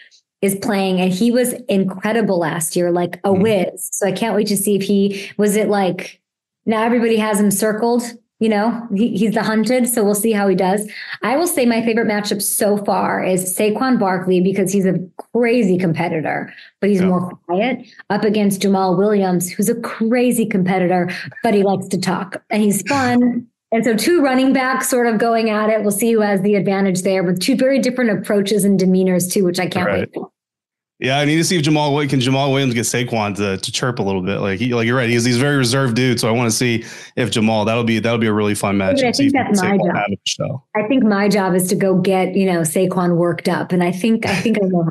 is 0.46 0.56
playing 0.56 1.02
and 1.02 1.12
he 1.12 1.32
was 1.32 1.54
incredible 1.68 2.40
last 2.40 2.76
year, 2.76 2.92
like 2.92 3.18
a 3.18 3.30
mm-hmm. 3.30 3.42
whiz. 3.42 3.90
So 3.92 4.08
I 4.08 4.12
can't 4.12 4.36
wait 4.36 4.48
to 4.48 4.58
see 4.58 4.76
if 4.76 4.84
he 4.84 5.32
was 5.38 5.56
it 5.56 5.68
like 5.68 6.22
now 6.66 6.84
everybody 6.84 7.18
has 7.18 7.40
him 7.40 7.52
circled. 7.52 8.04
You 8.40 8.50
know, 8.50 8.88
he, 8.94 9.16
he's 9.16 9.34
the 9.34 9.44
hunted, 9.44 9.88
so 9.88 10.04
we'll 10.04 10.14
see 10.14 10.34
how 10.34 10.50
he 10.50 10.56
does. 10.56 10.92
I 11.24 11.38
will 11.38 11.48
say 11.48 11.66
my 11.66 11.82
favorite 11.82 12.08
matchup 12.08 12.42
so 12.42 12.78
far 12.84 13.24
is 13.24 13.58
Saquon 13.58 13.98
Barkley 13.98 14.42
because 14.42 14.74
he's 14.74 14.86
a 14.86 15.00
crazy 15.34 15.78
competitor, 15.78 16.54
but 16.82 16.90
he's 16.90 17.00
yeah. 17.00 17.08
more 17.08 17.30
quiet 17.46 17.88
up 18.10 18.24
against 18.24 18.62
Jamaal 18.62 18.98
Williams, 18.98 19.50
who's 19.50 19.70
a 19.70 19.80
crazy 19.80 20.46
competitor, 20.46 21.10
but 21.44 21.54
he 21.54 21.64
likes 21.64 21.88
to 21.88 21.98
talk 21.98 22.44
and 22.50 22.62
he's 22.62 22.82
fun. 22.90 23.48
And 23.72 23.84
so 23.84 23.96
two 23.96 24.22
running 24.22 24.54
backs 24.54 24.90
sort 24.90 25.08
of 25.08 25.18
going 25.18 25.50
at 25.50 25.70
it. 25.70 25.82
We'll 25.82 25.92
see 25.92 26.12
who 26.12 26.22
has 26.22 26.42
the 26.42 26.56
advantage 26.56 27.02
there 27.02 27.24
with 27.24 27.40
two 27.40 27.56
very 27.56 27.80
different 27.80 28.12
approaches 28.12 28.64
and 28.64 28.80
demeanors 28.80 29.32
too, 29.32 29.44
which 29.44 29.60
I 29.60 29.68
can't 29.68 29.88
right. 29.88 30.00
wait 30.00 30.14
for. 30.14 30.32
Yeah, 31.00 31.20
I 31.20 31.26
need 31.26 31.36
to 31.36 31.44
see 31.44 31.58
if 31.58 31.64
Jamaal 31.64 32.10
can 32.10 32.22
Jamaal 32.22 32.52
Williams 32.52 32.74
get 32.74 32.84
Saquon 32.84 33.36
to, 33.36 33.58
to 33.58 33.72
chirp 33.72 34.00
a 34.00 34.02
little 34.02 34.22
bit. 34.22 34.40
Like 34.40 34.60
he, 34.60 34.74
like 34.74 34.88
you're 34.88 34.96
right, 34.96 35.10
he's 35.10 35.26
he's 35.26 35.38
very 35.38 35.58
reserved 35.58 35.96
dude. 35.96 36.22
So 36.22 36.30
I 36.30 36.32
want 36.32 36.50
to 36.50 36.56
see 36.56 36.86
if 37.18 37.32
Jamaal 37.32 37.66
that'll 37.66 37.84
be 37.84 38.00
that'll 38.00 38.18
be 38.18 38.28
a 38.28 38.34
really 38.34 38.56
fun 38.56 38.78
match. 38.78 39.04
I 39.04 39.12
think 39.12 39.34
that's 39.34 39.62
my 39.62 39.78
job. 39.78 40.58
I 40.74 40.88
think 40.88 41.04
my 41.04 41.28
job 41.28 41.54
is 41.54 41.68
to 41.68 41.76
go 41.76 42.00
get 42.00 42.36
you 42.36 42.46
know 42.46 42.62
Saquon 42.62 43.18
worked 43.18 43.50
up, 43.50 43.74
and 43.74 43.84
I 43.84 43.92
think 43.92 44.26
I 44.26 44.36
think 44.36 44.58
I 44.64 44.68
know. 44.68 44.90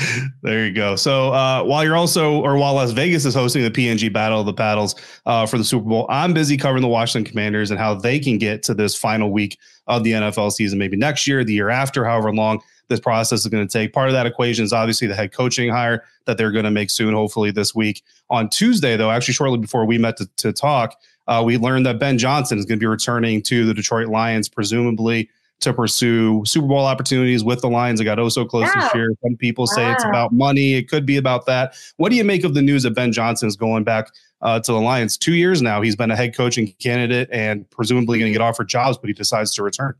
there 0.42 0.66
you 0.66 0.72
go. 0.72 0.96
So 0.96 1.30
uh, 1.34 1.62
while 1.62 1.84
you're 1.84 1.96
also, 1.96 2.40
or 2.40 2.56
while 2.56 2.72
Las 2.72 2.92
Vegas 2.92 3.26
is 3.26 3.34
hosting 3.34 3.62
the 3.62 3.70
P&G 3.70 4.08
Battle 4.08 4.40
of 4.40 4.46
the 4.46 4.54
Paddles 4.54 4.94
uh, 5.26 5.44
for 5.44 5.58
the 5.58 5.64
Super 5.64 5.86
Bowl, 5.86 6.06
I'm 6.08 6.32
busy 6.32 6.56
covering 6.56 6.80
the 6.80 6.88
Washington 6.88 7.30
Commanders 7.30 7.70
and 7.70 7.78
how 7.78 7.94
they 7.94 8.18
can 8.18 8.38
get 8.38 8.62
to 8.62 8.74
this 8.74 8.96
final 8.96 9.30
week 9.30 9.58
of 9.88 10.02
the 10.02 10.12
NFL 10.12 10.52
season, 10.52 10.78
maybe 10.78 10.96
next 10.96 11.26
year, 11.26 11.44
the 11.44 11.52
year 11.52 11.68
after, 11.68 12.06
however 12.06 12.32
long 12.32 12.62
this 12.92 13.00
process 13.00 13.40
is 13.40 13.46
going 13.46 13.66
to 13.66 13.72
take. 13.72 13.92
Part 13.92 14.08
of 14.08 14.12
that 14.12 14.26
equation 14.26 14.64
is 14.64 14.72
obviously 14.72 15.08
the 15.08 15.14
head 15.14 15.32
coaching 15.32 15.70
hire 15.70 16.04
that 16.26 16.38
they're 16.38 16.52
going 16.52 16.64
to 16.64 16.70
make 16.70 16.90
soon, 16.90 17.14
hopefully 17.14 17.50
this 17.50 17.74
week. 17.74 18.02
On 18.30 18.48
Tuesday, 18.48 18.96
though, 18.96 19.10
actually 19.10 19.34
shortly 19.34 19.58
before 19.58 19.84
we 19.84 19.98
met 19.98 20.16
to, 20.18 20.28
to 20.36 20.52
talk, 20.52 21.00
uh, 21.26 21.42
we 21.44 21.56
learned 21.56 21.86
that 21.86 21.98
Ben 21.98 22.18
Johnson 22.18 22.58
is 22.58 22.64
going 22.64 22.78
to 22.78 22.82
be 22.82 22.86
returning 22.86 23.42
to 23.42 23.64
the 23.64 23.74
Detroit 23.74 24.08
Lions, 24.08 24.48
presumably 24.48 25.30
to 25.60 25.72
pursue 25.72 26.42
Super 26.44 26.66
Bowl 26.66 26.84
opportunities 26.84 27.44
with 27.44 27.60
the 27.60 27.68
Lions. 27.68 28.00
It 28.00 28.04
got 28.04 28.18
oh 28.18 28.28
so 28.28 28.44
close 28.44 28.68
wow. 28.74 28.82
this 28.82 28.94
year. 28.94 29.14
Some 29.22 29.36
people 29.36 29.66
say 29.66 29.84
wow. 29.84 29.92
it's 29.92 30.04
about 30.04 30.32
money. 30.32 30.74
It 30.74 30.88
could 30.88 31.06
be 31.06 31.16
about 31.16 31.46
that. 31.46 31.74
What 31.96 32.10
do 32.10 32.16
you 32.16 32.24
make 32.24 32.44
of 32.44 32.54
the 32.54 32.62
news 32.62 32.82
that 32.82 32.94
Ben 32.94 33.12
Johnson 33.12 33.48
is 33.48 33.56
going 33.56 33.84
back 33.84 34.10
uh, 34.42 34.60
to 34.60 34.72
the 34.72 34.80
Lions? 34.80 35.16
Two 35.16 35.34
years 35.34 35.62
now, 35.62 35.80
he's 35.80 35.96
been 35.96 36.10
a 36.10 36.16
head 36.16 36.36
coaching 36.36 36.72
candidate 36.80 37.28
and 37.32 37.68
presumably 37.70 38.18
going 38.18 38.32
to 38.32 38.38
get 38.38 38.42
offered 38.42 38.68
jobs, 38.68 38.98
but 38.98 39.06
he 39.06 39.14
decides 39.14 39.54
to 39.54 39.62
return. 39.62 39.94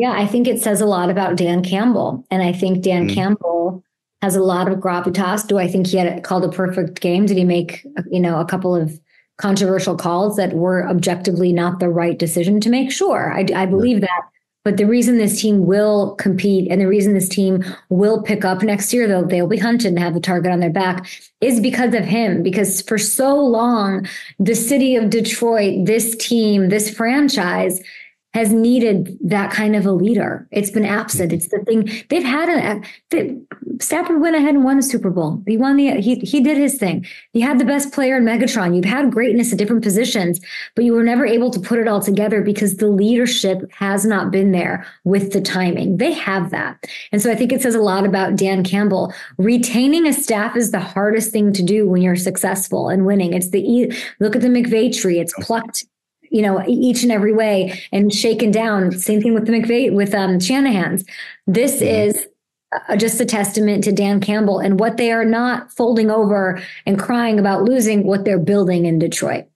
Yeah, 0.00 0.12
I 0.12 0.26
think 0.26 0.48
it 0.48 0.62
says 0.62 0.80
a 0.80 0.86
lot 0.86 1.10
about 1.10 1.36
Dan 1.36 1.62
Campbell. 1.62 2.24
And 2.30 2.42
I 2.42 2.54
think 2.54 2.82
Dan 2.82 3.06
mm 3.06 3.14
Campbell 3.14 3.84
has 4.22 4.34
a 4.34 4.42
lot 4.42 4.66
of 4.66 4.78
gravitas. 4.78 5.46
Do 5.46 5.58
I 5.58 5.68
think 5.68 5.88
he 5.88 5.98
had 5.98 6.24
called 6.24 6.42
a 6.42 6.48
perfect 6.48 7.02
game? 7.02 7.26
Did 7.26 7.36
he 7.36 7.44
make, 7.44 7.86
you 8.10 8.18
know, 8.18 8.40
a 8.40 8.46
couple 8.46 8.74
of 8.74 8.98
controversial 9.36 9.98
calls 9.98 10.36
that 10.36 10.54
were 10.54 10.88
objectively 10.88 11.52
not 11.52 11.80
the 11.80 11.90
right 11.90 12.18
decision 12.18 12.60
to 12.60 12.70
make? 12.70 12.90
Sure, 12.90 13.30
I, 13.30 13.44
I 13.54 13.66
believe 13.66 14.00
that. 14.00 14.22
But 14.64 14.78
the 14.78 14.86
reason 14.86 15.18
this 15.18 15.38
team 15.38 15.66
will 15.66 16.14
compete 16.14 16.70
and 16.70 16.80
the 16.80 16.88
reason 16.88 17.12
this 17.12 17.28
team 17.28 17.62
will 17.90 18.22
pick 18.22 18.42
up 18.42 18.62
next 18.62 18.94
year, 18.94 19.06
though 19.06 19.22
they'll 19.22 19.46
be 19.46 19.58
hunted 19.58 19.88
and 19.88 19.98
have 19.98 20.14
the 20.14 20.20
target 20.20 20.50
on 20.50 20.60
their 20.60 20.70
back, 20.70 21.10
is 21.42 21.60
because 21.60 21.92
of 21.92 22.04
him. 22.04 22.42
Because 22.42 22.80
for 22.80 22.96
so 22.96 23.38
long, 23.38 24.08
the 24.38 24.54
city 24.54 24.96
of 24.96 25.10
Detroit, 25.10 25.84
this 25.84 26.16
team, 26.16 26.70
this 26.70 26.88
franchise 26.88 27.82
has 28.32 28.52
needed 28.52 29.18
that 29.20 29.50
kind 29.50 29.74
of 29.74 29.84
a 29.84 29.92
leader. 29.92 30.46
It's 30.52 30.70
been 30.70 30.84
absent. 30.84 31.32
Mm-hmm. 31.32 31.36
It's 31.36 31.48
the 31.48 31.58
thing 31.64 32.06
they've 32.08 32.22
had. 32.22 32.48
A 32.48 32.82
they, 33.10 33.36
Stafford 33.80 34.20
went 34.20 34.36
ahead 34.36 34.54
and 34.54 34.62
won 34.62 34.78
a 34.78 34.82
Super 34.82 35.10
Bowl. 35.10 35.42
He 35.46 35.56
won 35.56 35.76
the. 35.76 36.00
He 36.00 36.16
he 36.16 36.40
did 36.40 36.56
his 36.56 36.78
thing. 36.78 37.06
He 37.32 37.40
had 37.40 37.58
the 37.58 37.64
best 37.64 37.92
player 37.92 38.16
in 38.16 38.24
Megatron. 38.24 38.76
You've 38.76 38.84
had 38.84 39.10
greatness 39.10 39.52
at 39.52 39.58
different 39.58 39.82
positions, 39.82 40.40
but 40.76 40.84
you 40.84 40.92
were 40.92 41.02
never 41.02 41.26
able 41.26 41.50
to 41.50 41.58
put 41.58 41.80
it 41.80 41.88
all 41.88 42.00
together 42.00 42.40
because 42.40 42.76
the 42.76 42.88
leadership 42.88 43.68
has 43.72 44.04
not 44.04 44.30
been 44.30 44.52
there 44.52 44.86
with 45.04 45.32
the 45.32 45.40
timing. 45.40 45.96
They 45.96 46.12
have 46.12 46.50
that, 46.50 46.84
and 47.10 47.20
so 47.20 47.32
I 47.32 47.34
think 47.34 47.52
it 47.52 47.62
says 47.62 47.74
a 47.74 47.80
lot 47.80 48.06
about 48.06 48.36
Dan 48.36 48.62
Campbell. 48.62 49.12
Retaining 49.38 50.06
a 50.06 50.12
staff 50.12 50.56
is 50.56 50.70
the 50.70 50.80
hardest 50.80 51.32
thing 51.32 51.52
to 51.54 51.62
do 51.62 51.88
when 51.88 52.02
you're 52.02 52.16
successful 52.16 52.88
and 52.88 53.06
winning. 53.06 53.32
It's 53.32 53.50
the 53.50 53.92
look 54.20 54.36
at 54.36 54.42
the 54.42 54.48
McVay 54.48 54.96
tree. 54.96 55.18
It's 55.18 55.34
plucked 55.40 55.84
you 56.30 56.42
know, 56.42 56.64
each 56.66 57.02
and 57.02 57.12
every 57.12 57.32
way 57.32 57.80
and 57.92 58.12
shaken 58.12 58.50
down. 58.50 58.92
Same 58.92 59.20
thing 59.20 59.34
with 59.34 59.46
the 59.46 59.52
McVay 59.52 59.92
with 59.92 60.14
um, 60.14 60.40
Shanahan's. 60.40 61.04
This 61.46 61.76
mm-hmm. 61.76 61.84
is 61.84 62.28
uh, 62.88 62.96
just 62.96 63.20
a 63.20 63.24
testament 63.24 63.84
to 63.84 63.92
Dan 63.92 64.20
Campbell 64.20 64.60
and 64.60 64.78
what 64.78 64.96
they 64.96 65.10
are 65.12 65.24
not 65.24 65.72
folding 65.72 66.10
over 66.10 66.62
and 66.86 66.98
crying 66.98 67.38
about 67.38 67.64
losing, 67.64 68.06
what 68.06 68.24
they're 68.24 68.38
building 68.38 68.86
in 68.86 68.98
Detroit. 68.98 69.46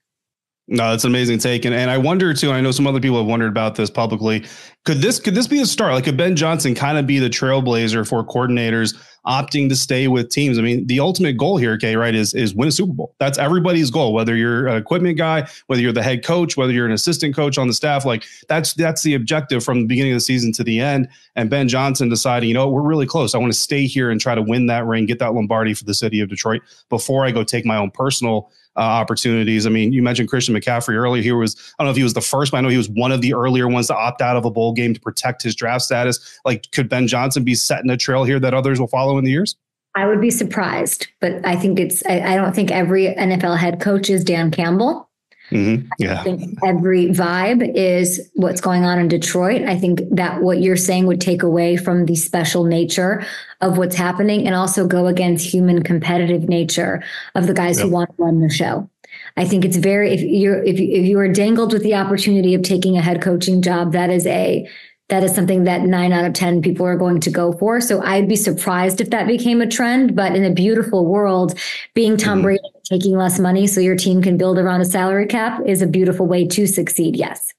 No, 0.67 0.91
that's 0.91 1.05
an 1.05 1.11
amazing 1.11 1.41
take, 1.41 1.67
and 1.67 1.75
and 1.75 1.91
I 1.91 1.99
wonder 1.99 2.33
too. 2.33 2.51
I 2.51 2.63
know 2.63 2.71
some 2.71 2.87
other 2.87 3.01
people 3.01 3.19
have 3.19 3.27
wondered 3.27 3.49
about 3.49 3.75
this 3.75 3.91
publicly. 3.91 4.47
Could 4.87 5.03
this 5.03 5.21
could 5.21 5.35
this 5.35 5.47
be 5.47 5.61
a 5.61 5.67
start? 5.67 5.93
Like, 5.93 6.05
could 6.05 6.17
Ben 6.17 6.37
Johnson 6.37 6.75
kind 6.75 6.97
of 6.97 7.07
be 7.07 7.19
the 7.19 7.29
trailblazer 7.29 8.09
for 8.09 8.25
coordinators 8.25 8.97
opting 9.27 9.69
to 9.69 9.77
stay 9.77 10.09
with 10.09 10.31
teams? 10.31 10.59
I 10.59 10.63
mean, 10.63 10.87
the 10.87 11.01
ultimate 11.01 11.37
goal 11.37 11.57
here, 11.57 11.77
Kay, 11.77 11.97
right, 11.97 12.15
is 12.15 12.35
is 12.35 12.55
win 12.55 12.69
a 12.69 12.73
Super 12.73 12.93
Bowl. 12.93 13.15
That's 13.19 13.39
everybody's 13.39 13.91
goal. 13.91 14.13
Whether 14.13 14.37
you're 14.37 14.67
an 14.67 14.77
equipment 14.77 15.19
guy, 15.19 15.49
whether 15.67 15.83
you're 15.83 15.93
the 15.93 16.03
head 16.03 16.25
coach, 16.25 16.57
whether 16.57 16.73
you're 16.73 16.87
an 16.87 16.93
assistant 16.93 17.35
coach 17.35 17.59
on 17.59 17.67
the 17.67 17.75
staff, 17.75 18.05
like 18.05 18.25
that's 18.49 18.75
that's 18.75 19.03
the 19.03 19.15
objective 19.15 19.65
from 19.65 19.81
the 19.81 19.87
beginning 19.87 20.13
of 20.13 20.17
the 20.17 20.21
season 20.21 20.53
to 20.53 20.65
the 20.65 20.81
end. 20.81 21.09
And 21.37 21.51
Ben 21.51 21.69
Johnson 21.69 22.09
deciding, 22.09 22.49
you 22.49 22.55
know, 22.55 22.69
we're 22.69 22.83
really 22.83 23.07
close. 23.07 23.35
I 23.35 23.39
want 23.39 23.53
to 23.53 23.59
stay 23.59 23.87
here 23.87 24.11
and 24.11 24.21
try 24.21 24.35
to 24.35 24.43
win 24.43 24.67
that 24.67 24.87
ring, 24.87 25.07
get 25.07 25.19
that 25.19 25.35
Lombardi 25.35 25.75
for 25.75 25.85
the 25.85 25.95
city 25.95 26.21
of 26.21 26.29
Detroit 26.29 26.63
before 26.89 27.25
I 27.25 27.31
go 27.31 27.43
take 27.43 27.65
my 27.65 27.77
own 27.77 27.91
personal 27.91 28.51
uh, 28.77 28.81
opportunities. 28.81 29.67
I 29.67 29.71
mean, 29.71 29.93
you 29.93 30.03
mentioned 30.03 30.29
Christian 30.29 30.55
McCaffrey 30.55 30.95
earlier. 30.95 31.23
He 31.23 31.33
was, 31.33 31.57
I 31.79 31.83
don't 31.83 31.87
know 31.87 31.91
if 31.93 31.97
he 31.97 32.03
was 32.03 32.15
the 32.15 32.21
first, 32.21 32.51
but 32.51 32.59
I 32.59 32.61
know 32.61 32.69
he 32.69 32.77
was 32.77 32.89
one 32.89 33.13
of 33.13 33.21
the 33.21 33.35
earlier 33.35 33.69
ones 33.69 33.87
to 33.87 33.97
opt 33.97 34.21
out 34.21 34.37
of 34.37 34.45
a 34.45 34.51
bowl 34.51 34.73
game 34.73 34.95
to 34.95 35.01
protect 35.01 35.43
his 35.43 35.55
draft 35.55 35.85
status. 35.85 36.41
Like, 36.45 36.71
could 36.73 36.89
Ben 36.89 37.07
Johnson 37.07 37.45
be 37.45 37.55
setting 37.55 37.91
a 37.91 37.97
trail 37.97 38.25
here 38.25 38.41
that 38.41 38.53
others 38.53 38.81
will 38.81 38.89
follow 38.89 39.14
in 39.19 39.25
the 39.25 39.31
years? 39.31 39.57
I 39.95 40.07
would 40.07 40.21
be 40.21 40.31
surprised, 40.31 41.07
but 41.21 41.45
I 41.47 41.55
think 41.55 41.79
it's, 41.79 42.05
I, 42.07 42.21
I 42.21 42.37
don't 42.37 42.55
think 42.55 42.71
every 42.71 43.07
NFL 43.07 43.59
head 43.59 43.81
coach 43.81 44.11
is 44.11 44.25
Dan 44.25 44.51
Campbell. 44.51 45.09
Mm-hmm. 45.51 45.87
Yeah. 45.99 46.21
I 46.21 46.25
think 46.25 46.59
every 46.65 47.07
vibe 47.09 47.71
is 47.75 48.31
what's 48.35 48.61
going 48.61 48.85
on 48.85 48.99
in 48.99 49.09
Detroit. 49.09 49.63
I 49.63 49.79
think 49.79 50.01
that 50.11 50.43
what 50.43 50.61
you're 50.61 50.77
saying 50.77 51.07
would 51.07 51.21
take 51.21 51.43
away 51.43 51.77
from 51.77 52.07
the 52.07 52.17
special 52.17 52.65
nature 52.65 53.25
of 53.61 53.77
what's 53.77 53.95
happening 53.95 54.47
and 54.47 54.57
also 54.57 54.87
go 54.87 55.07
against 55.07 55.47
human 55.47 55.83
competitive 55.83 56.49
nature 56.49 57.05
of 57.35 57.47
the 57.47 57.55
guys 57.55 57.79
yep. 57.79 57.87
who 57.87 57.93
want 57.93 58.11
to 58.17 58.23
run 58.23 58.41
the 58.41 58.49
show. 58.49 58.89
I 59.37 59.45
think 59.45 59.65
it's 59.65 59.77
very 59.77 60.13
if 60.13 60.23
you're 60.23 60.63
if 60.63 60.79
you, 60.79 60.89
if 60.93 61.05
you 61.05 61.19
are 61.19 61.29
dangled 61.29 61.73
with 61.73 61.83
the 61.83 61.95
opportunity 61.95 62.55
of 62.55 62.63
taking 62.63 62.97
a 62.97 63.03
head 63.03 63.21
coaching 63.21 63.63
job, 63.63 63.93
that 63.93 64.11
is 64.11 64.27
a 64.27 64.69
that 65.09 65.23
is 65.23 65.35
something 65.35 65.65
that 65.65 65.83
nine 65.83 66.13
out 66.13 66.25
of 66.25 66.33
10 66.33 66.63
people 66.63 66.87
are 66.87 66.97
going 66.97 67.21
to 67.21 67.31
go 67.31 67.53
for. 67.53 67.81
So 67.81 68.03
I'd 68.03 68.29
be 68.29 68.37
surprised 68.37 69.01
if 69.01 69.11
that 69.11 69.27
became 69.27 69.61
a 69.61 69.67
trend. 69.67 70.17
But 70.17 70.35
in 70.35 70.45
a 70.45 70.53
beautiful 70.53 71.07
world, 71.07 71.59
being 71.95 72.17
Tom 72.17 72.39
mm-hmm. 72.39 72.45
Brady 72.45 72.63
taking 72.85 73.17
less 73.17 73.39
money 73.39 73.67
so 73.67 73.81
your 73.81 73.97
team 73.97 74.23
can 74.23 74.37
build 74.37 74.59
around 74.59 74.81
a 74.81 74.85
salary 74.85 75.27
cap 75.27 75.61
is 75.67 75.83
a 75.83 75.87
beautiful 75.87 76.27
way 76.27 76.47
to 76.49 76.67
succeed. 76.67 77.17
Yes. 77.17 77.53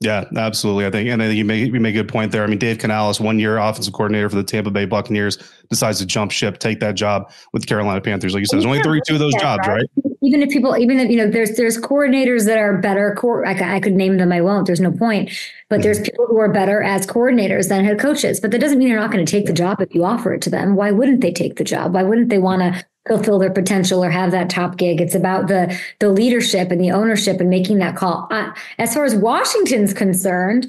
Yeah, 0.00 0.24
absolutely. 0.36 0.84
I 0.84 0.90
think, 0.90 1.08
and 1.08 1.22
I 1.22 1.26
think 1.26 1.38
you 1.38 1.44
make 1.46 1.72
you 1.72 1.80
make 1.80 1.94
a 1.94 2.02
good 2.02 2.08
point 2.08 2.30
there. 2.30 2.44
I 2.44 2.46
mean, 2.48 2.58
Dave 2.58 2.78
Canales, 2.78 3.18
one 3.18 3.38
year 3.38 3.56
offensive 3.56 3.94
coordinator 3.94 4.28
for 4.28 4.36
the 4.36 4.44
Tampa 4.44 4.70
Bay 4.70 4.84
Buccaneers, 4.84 5.38
decides 5.70 5.98
to 6.00 6.06
jump 6.06 6.32
ship, 6.32 6.58
take 6.58 6.80
that 6.80 6.96
job 6.96 7.32
with 7.54 7.62
the 7.62 7.66
Carolina 7.66 8.02
Panthers. 8.02 8.34
Like 8.34 8.40
you 8.40 8.46
said, 8.46 8.56
there's 8.56 8.66
only 8.66 8.82
32 8.82 9.14
of 9.14 9.20
those 9.20 9.34
jobs, 9.36 9.66
right? 9.66 9.86
Even 10.20 10.42
if 10.42 10.50
people, 10.50 10.76
even 10.76 11.00
if 11.00 11.10
you 11.10 11.16
know, 11.16 11.30
there's 11.30 11.56
there's 11.56 11.78
coordinators 11.78 12.44
that 12.44 12.58
are 12.58 12.76
better. 12.76 13.16
I, 13.46 13.76
I 13.76 13.80
could 13.80 13.94
name 13.94 14.18
them. 14.18 14.32
I 14.32 14.42
won't. 14.42 14.66
There's 14.66 14.80
no 14.80 14.92
point. 14.92 15.30
But 15.70 15.76
mm-hmm. 15.76 15.82
there's 15.82 16.00
people 16.00 16.26
who 16.26 16.38
are 16.38 16.52
better 16.52 16.82
as 16.82 17.06
coordinators 17.06 17.70
than 17.70 17.82
head 17.82 17.98
coaches. 17.98 18.38
But 18.38 18.50
that 18.50 18.60
doesn't 18.60 18.78
mean 18.78 18.88
they're 18.88 19.00
not 19.00 19.10
going 19.10 19.24
to 19.24 19.30
take 19.30 19.46
the 19.46 19.52
job 19.54 19.80
if 19.80 19.94
you 19.94 20.04
offer 20.04 20.34
it 20.34 20.42
to 20.42 20.50
them. 20.50 20.76
Why 20.76 20.90
wouldn't 20.90 21.22
they 21.22 21.32
take 21.32 21.56
the 21.56 21.64
job? 21.64 21.94
Why 21.94 22.02
wouldn't 22.02 22.28
they 22.28 22.38
want 22.38 22.60
to 22.60 22.84
fulfill 23.08 23.38
their 23.38 23.52
potential 23.52 24.04
or 24.04 24.10
have 24.10 24.30
that 24.30 24.50
top 24.50 24.76
gig. 24.76 25.00
It's 25.00 25.14
about 25.14 25.48
the 25.48 25.78
the 26.00 26.08
leadership 26.08 26.70
and 26.70 26.80
the 26.80 26.90
ownership 26.90 27.40
and 27.40 27.50
making 27.50 27.78
that 27.78 27.96
call. 27.96 28.28
Uh, 28.30 28.52
as 28.78 28.94
far 28.94 29.04
as 29.04 29.14
Washington's 29.14 29.92
concerned, 29.94 30.66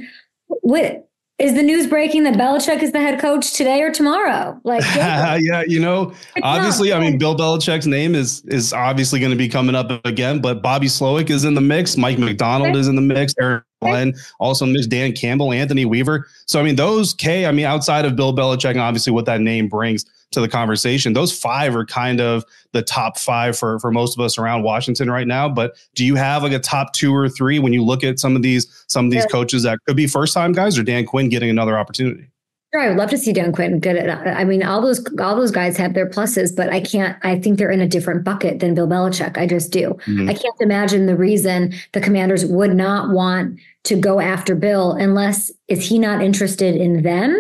what 0.48 1.08
is 1.40 1.54
the 1.54 1.62
news 1.62 1.86
breaking 1.86 2.24
that 2.24 2.34
Belichick 2.34 2.82
is 2.82 2.94
the 2.94 3.00
head 3.00 3.20
coach 3.20 3.54
today 3.54 3.84
or 3.84 3.92
tomorrow? 3.92 4.60
Like, 4.64 4.84
yeah, 4.96 5.64
you 5.68 5.80
know, 5.80 6.14
obviously, 6.42 6.92
I 6.92 7.00
mean, 7.00 7.20
Bill 7.20 7.36
Belichick's 7.36 7.86
name 7.86 8.16
is 8.16 8.44
is 8.46 8.74
obviously 8.74 9.20
going 9.20 9.32
to 9.32 9.38
be 9.38 9.48
coming 9.48 9.76
up 9.76 10.04
again, 10.06 10.42
but 10.42 10.64
Bobby 10.64 10.88
Slowik 10.88 11.30
is 11.30 11.44
in 11.44 11.54
the 11.54 11.62
mix. 11.62 11.96
Mike 11.96 12.18
Macdonald 12.18 12.76
is 12.76 12.88
in 12.88 12.96
the 12.96 13.02
mix. 13.02 13.36
Aaron 13.40 13.62
Glenn 13.82 14.16
also 14.40 14.66
Miss. 14.66 14.88
Dan 14.88 15.14
Campbell, 15.14 15.54
Anthony 15.54 15.86
Weaver. 15.86 16.28
So 16.48 16.60
I 16.60 16.64
mean, 16.64 16.76
those 16.76 17.14
Kay. 17.14 17.46
I 17.46 17.52
mean, 17.52 17.66
outside 17.66 18.06
of 18.06 18.16
Bill 18.16 18.36
Belichick, 18.36 18.72
and 18.72 18.80
obviously 18.80 19.14
what 19.14 19.26
that 19.26 19.42
name 19.42 19.68
brings 19.68 20.06
to 20.32 20.42
the 20.42 20.48
conversation. 20.48 21.14
Those 21.14 21.38
five 21.38 21.76
are 21.76 21.86
kind 21.86 22.20
of 22.20 22.44
the 22.74 22.82
top 22.82 23.18
five 23.18 23.58
for 23.58 23.80
for 23.80 23.92
most 23.92 24.18
of 24.18 24.24
us 24.24 24.38
around 24.38 24.64
Washington 24.64 25.10
right 25.10 25.28
now. 25.28 25.48
But 25.48 25.76
do 25.96 26.06
you 26.06 26.16
have 26.16 26.44
like 26.44 26.52
a 26.52 26.60
top 26.60 26.94
two 26.94 27.16
or 27.16 27.30
three 27.30 27.60
when 27.60 27.74
you 27.74 27.84
look 27.84 28.04
at 28.04 28.20
some 28.20 28.36
of 28.36 28.42
these 28.42 28.68
some 28.88 29.06
of 29.06 29.12
these 29.12 29.24
yeah. 29.24 29.32
coaches 29.32 29.64
that 29.64 29.80
could 29.86 29.96
be 29.96 30.08
first 30.08 30.34
time 30.34 30.52
guys 30.52 30.78
or 30.78 30.84
Dan 30.84 31.06
Quinn 31.06 31.30
getting 31.30 31.50
another 31.50 31.78
opportunity? 31.78 32.30
Sure, 32.74 32.82
I 32.82 32.90
would 32.90 32.98
love 32.98 33.10
to 33.12 33.18
see 33.18 33.32
Dan 33.32 33.54
Quinn 33.54 33.80
good 33.80 33.96
at. 33.96 34.28
I 34.28 34.44
mean, 34.44 34.62
all 34.62 34.82
those 34.82 35.04
all 35.20 35.38
those 35.38 35.52
guys 35.52 35.78
have 35.78 35.94
their 35.94 36.10
pluses, 36.10 36.54
but 36.54 36.70
I 36.70 36.82
can't. 36.82 37.18
I 37.24 37.40
think 37.40 37.58
they're 37.58 37.72
in 37.72 37.80
a 37.80 37.88
different 37.88 38.26
bucket 38.26 38.60
than 38.60 38.76
Bill 38.76 38.88
Belichick. 38.88 39.38
I 39.38 39.48
just 39.48 39.72
do. 39.72 39.98
Mm-hmm. 40.06 40.30
I 40.30 40.34
can't 40.34 40.56
imagine 40.60 41.06
the 41.06 41.16
reason 41.16 41.74
the 41.94 42.02
Commanders 42.02 42.46
would 42.46 42.76
not 42.76 43.12
want 43.12 43.58
to 43.86 43.96
go 43.96 44.20
after 44.20 44.54
Bill 44.54 44.92
unless 44.92 45.50
is 45.70 45.88
he 45.88 45.98
not 45.98 46.22
interested 46.22 46.76
in 46.76 47.04
them? 47.04 47.32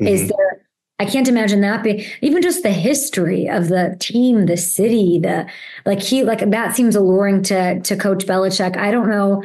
Mm-hmm. 0.00 0.06
Is 0.08 0.28
there 0.28 0.57
I 1.00 1.04
can't 1.04 1.28
imagine 1.28 1.60
that 1.60 1.82
being 1.84 2.04
even 2.22 2.42
just 2.42 2.62
the 2.62 2.72
history 2.72 3.48
of 3.48 3.68
the 3.68 3.96
team, 4.00 4.46
the 4.46 4.56
city, 4.56 5.20
the 5.22 5.46
like 5.86 6.02
he 6.02 6.24
like 6.24 6.50
that 6.50 6.74
seems 6.74 6.96
alluring 6.96 7.42
to 7.44 7.80
to 7.80 7.96
Coach 7.96 8.26
Belichick. 8.26 8.76
I 8.76 8.90
don't 8.90 9.08
know. 9.08 9.44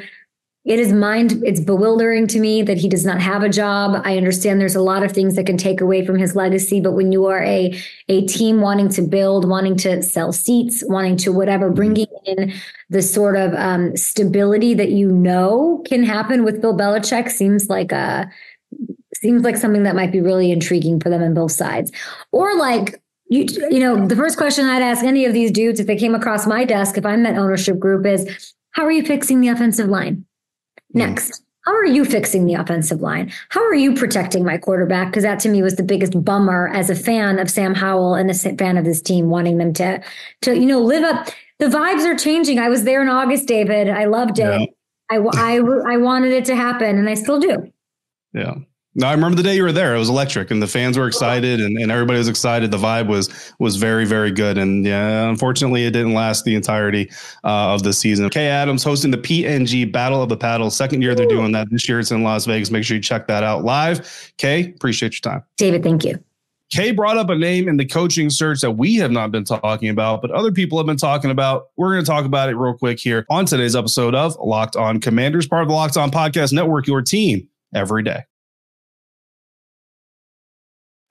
it 0.66 0.80
is 0.80 0.94
mind 0.94 1.44
it's 1.46 1.60
bewildering 1.60 2.26
to 2.26 2.40
me 2.40 2.62
that 2.64 2.78
he 2.78 2.88
does 2.88 3.06
not 3.06 3.20
have 3.20 3.44
a 3.44 3.50
job 3.50 4.02
i 4.06 4.16
understand 4.16 4.62
there's 4.62 4.76
a 4.76 4.82
lot 4.82 5.04
of 5.04 5.12
things 5.12 5.36
that 5.36 5.46
can 5.46 5.58
take 5.58 5.82
away 5.82 6.06
from 6.06 6.18
his 6.18 6.36
legacy 6.38 6.80
but 6.80 6.94
when 6.94 7.12
you 7.12 7.26
are 7.26 7.44
a 7.44 7.78
a 8.08 8.26
team 8.28 8.62
wanting 8.62 8.88
to 8.88 9.02
build 9.02 9.48
wanting 9.50 9.76
to 9.76 10.02
sell 10.02 10.32
seats 10.32 10.82
wanting 10.88 11.18
to 11.18 11.34
whatever 11.34 11.66
mm-hmm. 11.66 11.76
bringing 11.76 12.08
in 12.26 12.54
the 12.90 13.02
sort 13.02 13.36
of 13.36 13.54
um, 13.56 13.96
stability 13.98 14.74
that 14.74 14.92
you 14.92 15.12
know 15.12 15.84
can 15.86 16.02
happen 16.02 16.46
with 16.46 16.62
bill 16.62 16.78
belichick 16.78 17.30
seems 17.30 17.68
like 17.68 17.92
a 17.92 18.32
seems 19.24 19.44
like 19.44 19.58
something 19.58 19.84
that 19.84 19.96
might 19.96 20.12
be 20.12 20.22
really 20.22 20.52
intriguing 20.52 21.00
for 21.00 21.10
them 21.10 21.24
on 21.24 21.34
both 21.34 21.52
sides 21.52 21.92
or 22.32 22.56
like 22.56 23.02
you, 23.30 23.48
you 23.72 23.80
know 23.80 24.06
the 24.06 24.16
first 24.16 24.38
question 24.38 24.66
i'd 24.66 24.84
ask 24.84 25.04
any 25.04 25.26
of 25.26 25.34
these 25.34 25.52
dudes 25.52 25.80
if 25.80 25.88
they 25.88 25.98
came 25.98 26.14
across 26.14 26.46
my 26.46 26.64
desk 26.64 26.98
if 26.98 27.06
i'm 27.06 27.24
that 27.24 27.38
ownership 27.38 27.80
group 27.80 28.06
is 28.06 28.54
how 28.72 28.84
are 28.84 28.92
you 28.92 29.04
fixing 29.04 29.42
the 29.42 29.48
offensive 29.48 29.88
line 29.88 30.26
hmm. 30.92 31.00
Next, 31.00 31.44
how 31.66 31.74
are 31.74 31.86
you 31.86 32.04
fixing 32.04 32.46
the 32.46 32.56
offensive 32.56 33.02
line? 33.02 33.32
How 33.50 33.64
are 33.64 33.74
you 33.74 33.96
protecting 33.96 34.44
my 34.44 34.58
quarterback? 34.58 35.08
Because 35.08 35.24
that 35.24 35.40
to 35.42 35.50
me 35.50 35.62
was 35.62 35.76
the 35.76 35.84
biggest 35.84 36.22
bummer 36.24 36.68
as 36.68 36.90
a 36.90 36.96
fan 36.96 37.40
of 37.40 37.50
Sam 37.50 37.74
Howell 37.74 38.16
and 38.16 38.30
a 38.30 38.34
fan 38.34 38.78
of 38.78 38.84
this 38.84 39.02
team, 39.02 39.30
wanting 39.30 39.58
them 39.60 39.72
to, 39.74 40.04
to 40.42 40.58
you 40.58 40.66
know, 40.66 40.82
live 40.82 41.04
up. 41.04 41.30
The 41.60 41.68
vibes 41.68 42.04
are 42.04 42.18
changing. 42.18 42.60
I 42.60 42.68
was 42.68 42.84
there 42.84 43.02
in 43.02 43.08
August, 43.08 43.48
David. 43.48 43.88
I 43.88 44.06
loved 44.06 44.40
it. 44.40 44.60
Yeah. 44.60 44.66
I, 45.10 45.18
I, 45.18 45.94
I 45.94 45.98
wanted 45.98 46.34
it 46.34 46.46
to 46.46 46.56
happen, 46.56 46.98
and 46.98 47.08
I 47.08 47.14
still 47.14 47.40
do. 47.40 47.72
Yeah. 48.34 48.56
No, 48.96 49.08
I 49.08 49.14
remember 49.14 49.36
the 49.36 49.44
day 49.44 49.56
you 49.56 49.64
were 49.64 49.72
there. 49.72 49.96
It 49.96 50.00
was 50.00 50.10
electric, 50.10 50.52
and 50.52 50.62
the 50.62 50.68
fans 50.68 51.00
were 51.00 51.08
excited, 51.08 51.60
and, 51.60 51.78
and 51.80 51.92
everybody 51.92 52.20
was 52.20 52.28
excited. 52.28 52.70
The 52.70 52.78
vibe 52.78 53.08
was 53.08 53.54
was 53.58 53.76
very, 53.76 54.06
very 54.06 54.30
good, 54.30 54.60
and 54.60 54.86
yeah, 54.86 55.28
unfortunately, 55.28 55.86
it 55.86 55.92
didn't 55.92 56.14
last 56.14 56.46
the 56.46 56.54
entirety 56.54 57.10
uh, 57.44 57.74
of 57.74 57.82
the 57.82 57.92
season. 57.92 58.30
Kay 58.30 58.48
Adams 58.48 58.84
hosting 58.84 59.10
the 59.10 59.18
P&G 59.18 59.86
Battle 59.86 60.22
of 60.22 60.30
the 60.30 60.38
Paddle. 60.38 60.70
Second 60.70 61.02
year 61.02 61.16
they're 61.16 61.26
doing 61.26 61.52
that. 61.54 61.70
This 61.72 61.90
year 61.90 62.00
it's 62.00 62.12
in 62.12 62.22
Las 62.22 62.46
Vegas. 62.46 62.70
Make 62.70 62.84
sure 62.84 62.96
you 62.96 63.02
check 63.02 63.26
that 63.28 63.44
out 63.44 63.64
live. 63.64 64.32
Kay, 64.38 64.74
appreciate 64.76 65.14
your 65.14 65.32
time. 65.32 65.44
David, 65.58 65.82
thank 65.82 66.04
you. 66.06 66.24
Kay 66.70 66.92
brought 66.92 67.18
up 67.18 67.30
a 67.30 67.36
name 67.36 67.68
in 67.68 67.78
the 67.78 67.86
coaching 67.86 68.30
search 68.30 68.62
that 68.62 68.72
we 68.72 68.96
have 68.96 69.12
not 69.12 69.32
been 69.32 69.44
talking 69.44 69.90
about, 69.90 70.22
but 70.22 70.30
other 70.32 70.52
people 70.52 70.78
have 70.78 70.88
been 70.88 70.98
talking 70.98 71.32
about. 71.32 71.70
We're 71.78 71.94
going 71.94 72.04
to 72.04 72.10
talk 72.10 72.26
about 72.26 72.50
it 72.50 72.56
real 72.56 72.74
quick 72.76 73.00
here 73.00 73.26
on 73.30 73.46
today's 73.46 73.76
episode 73.76 74.14
of 74.14 74.36
Locked 74.40 74.76
On 74.76 75.00
Commanders, 75.00 75.48
part 75.48 75.64
of 75.64 75.68
the 75.68 75.74
Locked 75.74 75.98
On 75.98 76.12
Podcast 76.12 76.54
Network, 76.54 76.88
your 76.88 77.02
team 77.02 77.48
every 77.74 78.04
day. 78.04 78.24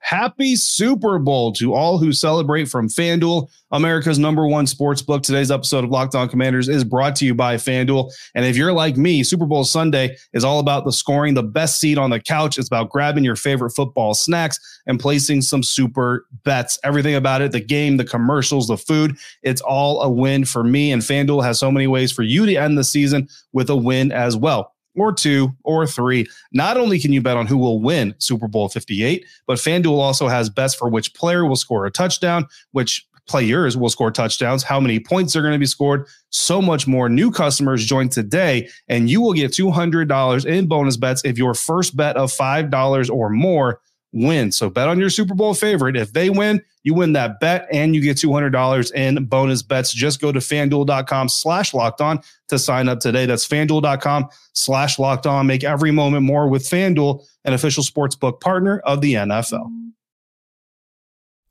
Happy 0.03 0.57
Super 0.57 1.17
Bowl 1.17 1.53
to 1.53 1.73
all 1.73 1.97
who 1.97 2.11
celebrate 2.11 2.65
from 2.65 2.89
FanDuel, 2.89 3.49
America's 3.71 4.19
number 4.19 4.45
one 4.45 4.67
sports 4.67 5.01
book. 5.01 5.23
Today's 5.23 5.49
episode 5.49 5.85
of 5.85 5.91
Locked 5.91 6.13
On 6.13 6.27
Commanders 6.27 6.67
is 6.67 6.83
brought 6.83 7.15
to 7.15 7.25
you 7.25 7.33
by 7.33 7.55
FanDuel. 7.55 8.11
And 8.35 8.43
if 8.43 8.57
you're 8.57 8.73
like 8.73 8.97
me, 8.97 9.23
Super 9.23 9.45
Bowl 9.45 9.63
Sunday 9.63 10.17
is 10.33 10.43
all 10.43 10.59
about 10.59 10.83
the 10.83 10.91
scoring, 10.91 11.35
the 11.35 11.41
best 11.41 11.79
seat 11.79 11.97
on 11.97 12.09
the 12.09 12.19
couch. 12.19 12.57
It's 12.57 12.67
about 12.67 12.89
grabbing 12.89 13.23
your 13.23 13.37
favorite 13.37 13.71
football 13.71 14.13
snacks 14.13 14.59
and 14.87 14.99
placing 14.99 15.41
some 15.41 15.63
super 15.63 16.25
bets. 16.43 16.77
Everything 16.83 17.15
about 17.15 17.41
it, 17.41 17.53
the 17.53 17.61
game, 17.61 17.95
the 17.95 18.03
commercials, 18.03 18.67
the 18.67 18.77
food, 18.77 19.15
it's 19.41 19.61
all 19.61 20.01
a 20.01 20.09
win 20.09 20.43
for 20.43 20.65
me. 20.65 20.91
And 20.91 21.01
FanDuel 21.01 21.45
has 21.45 21.59
so 21.59 21.71
many 21.71 21.87
ways 21.87 22.11
for 22.11 22.23
you 22.23 22.45
to 22.45 22.55
end 22.55 22.77
the 22.77 22.83
season 22.83 23.29
with 23.53 23.69
a 23.69 23.75
win 23.77 24.11
as 24.11 24.35
well 24.35 24.72
or 24.95 25.13
two 25.13 25.55
or 25.63 25.85
three. 25.87 26.25
Not 26.51 26.77
only 26.77 26.99
can 26.99 27.13
you 27.13 27.21
bet 27.21 27.37
on 27.37 27.47
who 27.47 27.57
will 27.57 27.81
win 27.81 28.15
Super 28.19 28.47
Bowl 28.47 28.69
58, 28.69 29.25
but 29.47 29.57
FanDuel 29.57 29.99
also 29.99 30.27
has 30.27 30.49
bets 30.49 30.75
for 30.75 30.89
which 30.89 31.13
player 31.13 31.45
will 31.45 31.55
score 31.55 31.85
a 31.85 31.91
touchdown, 31.91 32.47
which 32.71 33.05
players 33.27 33.77
will 33.77 33.89
score 33.89 34.11
touchdowns, 34.11 34.63
how 34.63 34.79
many 34.79 34.99
points 34.99 35.35
are 35.35 35.41
going 35.41 35.53
to 35.53 35.59
be 35.59 35.65
scored, 35.65 36.07
so 36.29 36.61
much 36.61 36.87
more. 36.87 37.07
New 37.09 37.31
customers 37.31 37.85
join 37.85 38.09
today, 38.09 38.69
and 38.87 39.09
you 39.09 39.21
will 39.21 39.33
get 39.33 39.51
$200 39.51 40.45
in 40.45 40.67
bonus 40.67 40.97
bets 40.97 41.23
if 41.23 41.37
your 41.37 41.53
first 41.53 41.95
bet 41.95 42.17
of 42.17 42.31
$5 42.31 43.09
or 43.09 43.29
more 43.29 43.79
win. 44.13 44.51
So 44.51 44.69
bet 44.69 44.87
on 44.87 44.99
your 44.99 45.09
Super 45.09 45.33
Bowl 45.33 45.53
favorite. 45.53 45.97
If 45.97 46.13
they 46.13 46.29
win, 46.29 46.61
you 46.83 46.93
win 46.93 47.13
that 47.13 47.39
bet 47.39 47.67
and 47.71 47.95
you 47.95 48.01
get 48.01 48.17
$200 48.17 48.93
in 48.93 49.25
bonus 49.25 49.61
bets. 49.61 49.93
Just 49.93 50.21
go 50.21 50.31
to 50.31 50.39
fanduel.com 50.39 51.29
slash 51.29 51.73
locked 51.73 52.01
on 52.01 52.21
to 52.47 52.59
sign 52.59 52.87
up 52.87 52.99
today. 52.99 53.25
That's 53.25 53.47
fanduel.com 53.47 54.29
slash 54.53 54.99
locked 54.99 55.27
on. 55.27 55.47
Make 55.47 55.63
every 55.63 55.91
moment 55.91 56.23
more 56.23 56.47
with 56.47 56.63
Fanduel, 56.63 57.25
an 57.43 57.53
official 57.53 57.83
sports 57.83 58.15
book 58.15 58.39
partner 58.39 58.79
of 58.79 59.01
the 59.01 59.15
NFL. 59.15 59.69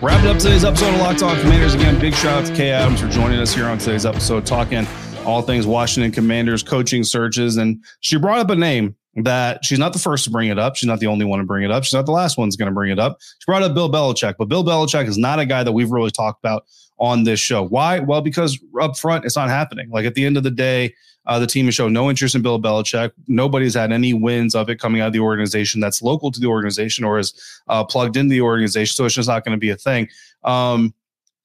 Wrapping 0.00 0.30
up 0.30 0.38
today's 0.38 0.64
episode 0.64 0.94
of 0.94 1.00
Locked 1.00 1.24
On 1.24 1.36
Commanders. 1.40 1.74
Again, 1.74 1.98
big 1.98 2.14
shout 2.14 2.44
out 2.44 2.46
to 2.46 2.54
Kay 2.54 2.70
Adams 2.70 3.00
for 3.00 3.08
joining 3.08 3.40
us 3.40 3.52
here 3.52 3.66
on 3.66 3.78
today's 3.78 4.06
episode, 4.06 4.46
talking 4.46 4.86
all 5.26 5.42
things 5.42 5.66
Washington 5.66 6.12
Commanders 6.12 6.62
coaching 6.62 7.02
searches. 7.02 7.56
And 7.56 7.82
she 7.98 8.16
brought 8.16 8.38
up 8.38 8.48
a 8.50 8.54
name 8.54 8.94
that 9.16 9.64
she's 9.64 9.80
not 9.80 9.92
the 9.92 9.98
first 9.98 10.22
to 10.22 10.30
bring 10.30 10.50
it 10.50 10.58
up. 10.58 10.76
She's 10.76 10.86
not 10.86 11.00
the 11.00 11.08
only 11.08 11.24
one 11.24 11.40
to 11.40 11.44
bring 11.44 11.64
it 11.64 11.72
up. 11.72 11.82
She's 11.82 11.94
not 11.94 12.06
the 12.06 12.12
last 12.12 12.38
one's 12.38 12.54
going 12.54 12.68
to 12.68 12.74
bring 12.74 12.92
it 12.92 13.00
up. 13.00 13.18
She 13.20 13.44
brought 13.44 13.64
up 13.64 13.74
Bill 13.74 13.90
Belichick, 13.90 14.36
but 14.38 14.48
Bill 14.48 14.62
Belichick 14.62 15.08
is 15.08 15.18
not 15.18 15.40
a 15.40 15.46
guy 15.46 15.64
that 15.64 15.72
we've 15.72 15.90
really 15.90 16.12
talked 16.12 16.38
about 16.44 16.64
on 16.98 17.24
this 17.24 17.40
show. 17.40 17.62
Why? 17.62 18.00
Well, 18.00 18.20
because 18.20 18.58
up 18.80 18.98
front, 18.98 19.24
it's 19.24 19.36
not 19.36 19.48
happening. 19.48 19.90
Like 19.90 20.04
at 20.04 20.14
the 20.14 20.24
end 20.24 20.36
of 20.36 20.42
the 20.42 20.50
day, 20.50 20.94
uh, 21.26 21.38
the 21.38 21.46
team 21.46 21.66
has 21.66 21.74
shown 21.74 21.92
no 21.92 22.08
interest 22.08 22.34
in 22.34 22.42
Bill 22.42 22.60
Belichick. 22.60 23.12
Nobody's 23.28 23.74
had 23.74 23.92
any 23.92 24.14
wins 24.14 24.54
of 24.54 24.70
it 24.70 24.80
coming 24.80 25.02
out 25.02 25.08
of 25.08 25.12
the 25.12 25.20
organization 25.20 25.80
that's 25.80 26.02
local 26.02 26.30
to 26.32 26.40
the 26.40 26.46
organization 26.46 27.04
or 27.04 27.18
is 27.18 27.34
uh, 27.68 27.84
plugged 27.84 28.16
into 28.16 28.30
the 28.30 28.40
organization. 28.40 28.94
So 28.94 29.04
it's 29.04 29.14
just 29.14 29.28
not 29.28 29.44
going 29.44 29.56
to 29.56 29.60
be 29.60 29.70
a 29.70 29.76
thing. 29.76 30.08
Um, 30.44 30.94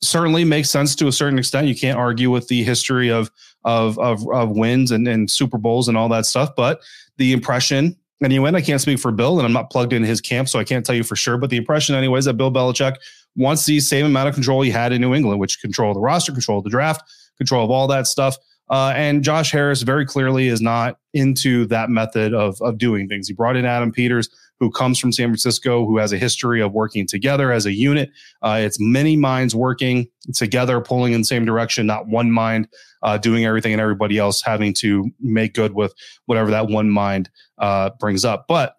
certainly 0.02 0.44
makes 0.44 0.70
sense 0.70 0.96
to 0.96 1.08
a 1.08 1.12
certain 1.12 1.40
extent. 1.40 1.68
You 1.68 1.76
can't 1.76 1.98
argue 1.98 2.30
with 2.30 2.48
the 2.48 2.64
history 2.64 3.10
of 3.10 3.30
of 3.66 3.98
of, 4.00 4.28
of 4.30 4.52
wins 4.52 4.92
and, 4.92 5.08
and 5.08 5.30
Super 5.30 5.58
Bowls 5.58 5.88
and 5.88 5.98
all 5.98 6.10
that 6.10 6.26
stuff. 6.26 6.56
But 6.56 6.82
the 7.18 7.34
impression, 7.34 7.96
and 8.22 8.32
you 8.32 8.46
and 8.46 8.56
I 8.56 8.62
can't 8.62 8.82
speak 8.82 9.00
for 9.00 9.12
Bill, 9.12 9.38
and 9.40 9.46
I'm 9.46 9.54
not 9.54 9.70
plugged 9.70 9.94
in 9.94 10.04
his 10.04 10.22
camp, 10.22 10.50
so 10.50 10.60
I 10.60 10.64
can't 10.64 10.86
tell 10.86 10.96
you 10.96 11.04
for 11.04 11.16
sure. 11.16 11.38
But 11.38 11.50
the 11.50 11.58
impression, 11.58 11.96
anyways, 11.96 12.26
that 12.26 12.36
Bill 12.36 12.52
Belichick 12.52 12.96
wants 13.36 13.66
the 13.66 13.80
same 13.80 14.06
amount 14.06 14.30
of 14.30 14.36
control 14.36 14.62
he 14.62 14.70
had 14.70 14.92
in 14.92 15.02
New 15.02 15.14
England, 15.14 15.40
which 15.40 15.60
control 15.62 15.94
the 15.94 16.00
roster, 16.00 16.32
control 16.32 16.62
the 16.62 16.70
draft, 16.70 17.04
control 17.38 17.64
of 17.64 17.72
all 17.72 17.88
that 17.88 18.08
stuff. 18.08 18.38
Uh, 18.70 18.94
and 18.96 19.24
Josh 19.24 19.52
Harris 19.52 19.82
very 19.82 20.06
clearly 20.06 20.48
is 20.48 20.62
not 20.62 20.98
into 21.14 21.66
that 21.68 21.90
method 21.90 22.34
of, 22.34 22.62
of 22.62 22.78
doing 22.78 23.08
things. 23.08 23.28
He 23.28 23.34
brought 23.34 23.56
in 23.56 23.66
Adam 23.66 23.92
Peters, 23.92 24.30
who 24.60 24.72
comes 24.72 24.98
from 24.98 25.12
San 25.12 25.28
Francisco, 25.28 25.86
who 25.86 25.98
has 25.98 26.14
a 26.14 26.18
history 26.18 26.62
of 26.62 26.72
working 26.72 27.06
together 27.06 27.52
as 27.52 27.66
a 27.66 27.74
unit. 27.74 28.10
Uh, 28.42 28.60
it's 28.62 28.80
many 28.80 29.18
minds 29.18 29.54
working 29.54 30.08
together, 30.34 30.80
pulling 30.80 31.14
in 31.14 31.22
the 31.22 31.26
same 31.26 31.44
direction, 31.44 31.86
not 31.86 32.08
one 32.08 32.32
mind 32.32 32.68
uh, 33.02 33.18
doing 33.18 33.46
everything 33.46 33.74
and 33.74 33.82
everybody 33.82 34.18
else 34.18 34.42
having 34.42 34.74
to 34.74 35.12
make 35.20 35.54
good 35.54 35.74
with 35.74 35.94
whatever 36.26 36.50
that 36.50 36.68
one 36.68 36.90
mind 36.90 37.30
uh, 37.58 37.90
brings 38.00 38.24
up. 38.24 38.46
But 38.48 38.78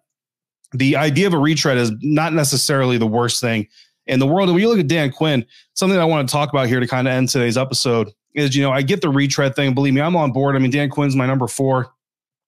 the 0.73 0.95
idea 0.95 1.27
of 1.27 1.33
a 1.33 1.37
retread 1.37 1.77
is 1.77 1.91
not 2.01 2.33
necessarily 2.33 2.97
the 2.97 3.07
worst 3.07 3.39
thing 3.39 3.67
in 4.07 4.19
the 4.19 4.27
world. 4.27 4.49
And 4.49 4.55
when 4.55 4.61
you 4.61 4.69
look 4.69 4.79
at 4.79 4.87
Dan 4.87 5.11
Quinn, 5.11 5.45
something 5.73 5.99
I 5.99 6.05
want 6.05 6.27
to 6.27 6.31
talk 6.31 6.49
about 6.49 6.67
here 6.67 6.79
to 6.79 6.87
kind 6.87 7.07
of 7.07 7.13
end 7.13 7.29
today's 7.29 7.57
episode 7.57 8.11
is, 8.33 8.55
you 8.55 8.61
know, 8.61 8.71
I 8.71 8.81
get 8.81 9.01
the 9.01 9.09
retread 9.09 9.55
thing. 9.55 9.73
Believe 9.73 9.93
me, 9.93 10.01
I'm 10.01 10.15
on 10.15 10.31
board. 10.31 10.55
I 10.55 10.59
mean, 10.59 10.71
Dan 10.71 10.89
Quinn's 10.89 11.15
my 11.15 11.25
number 11.25 11.47
four 11.47 11.93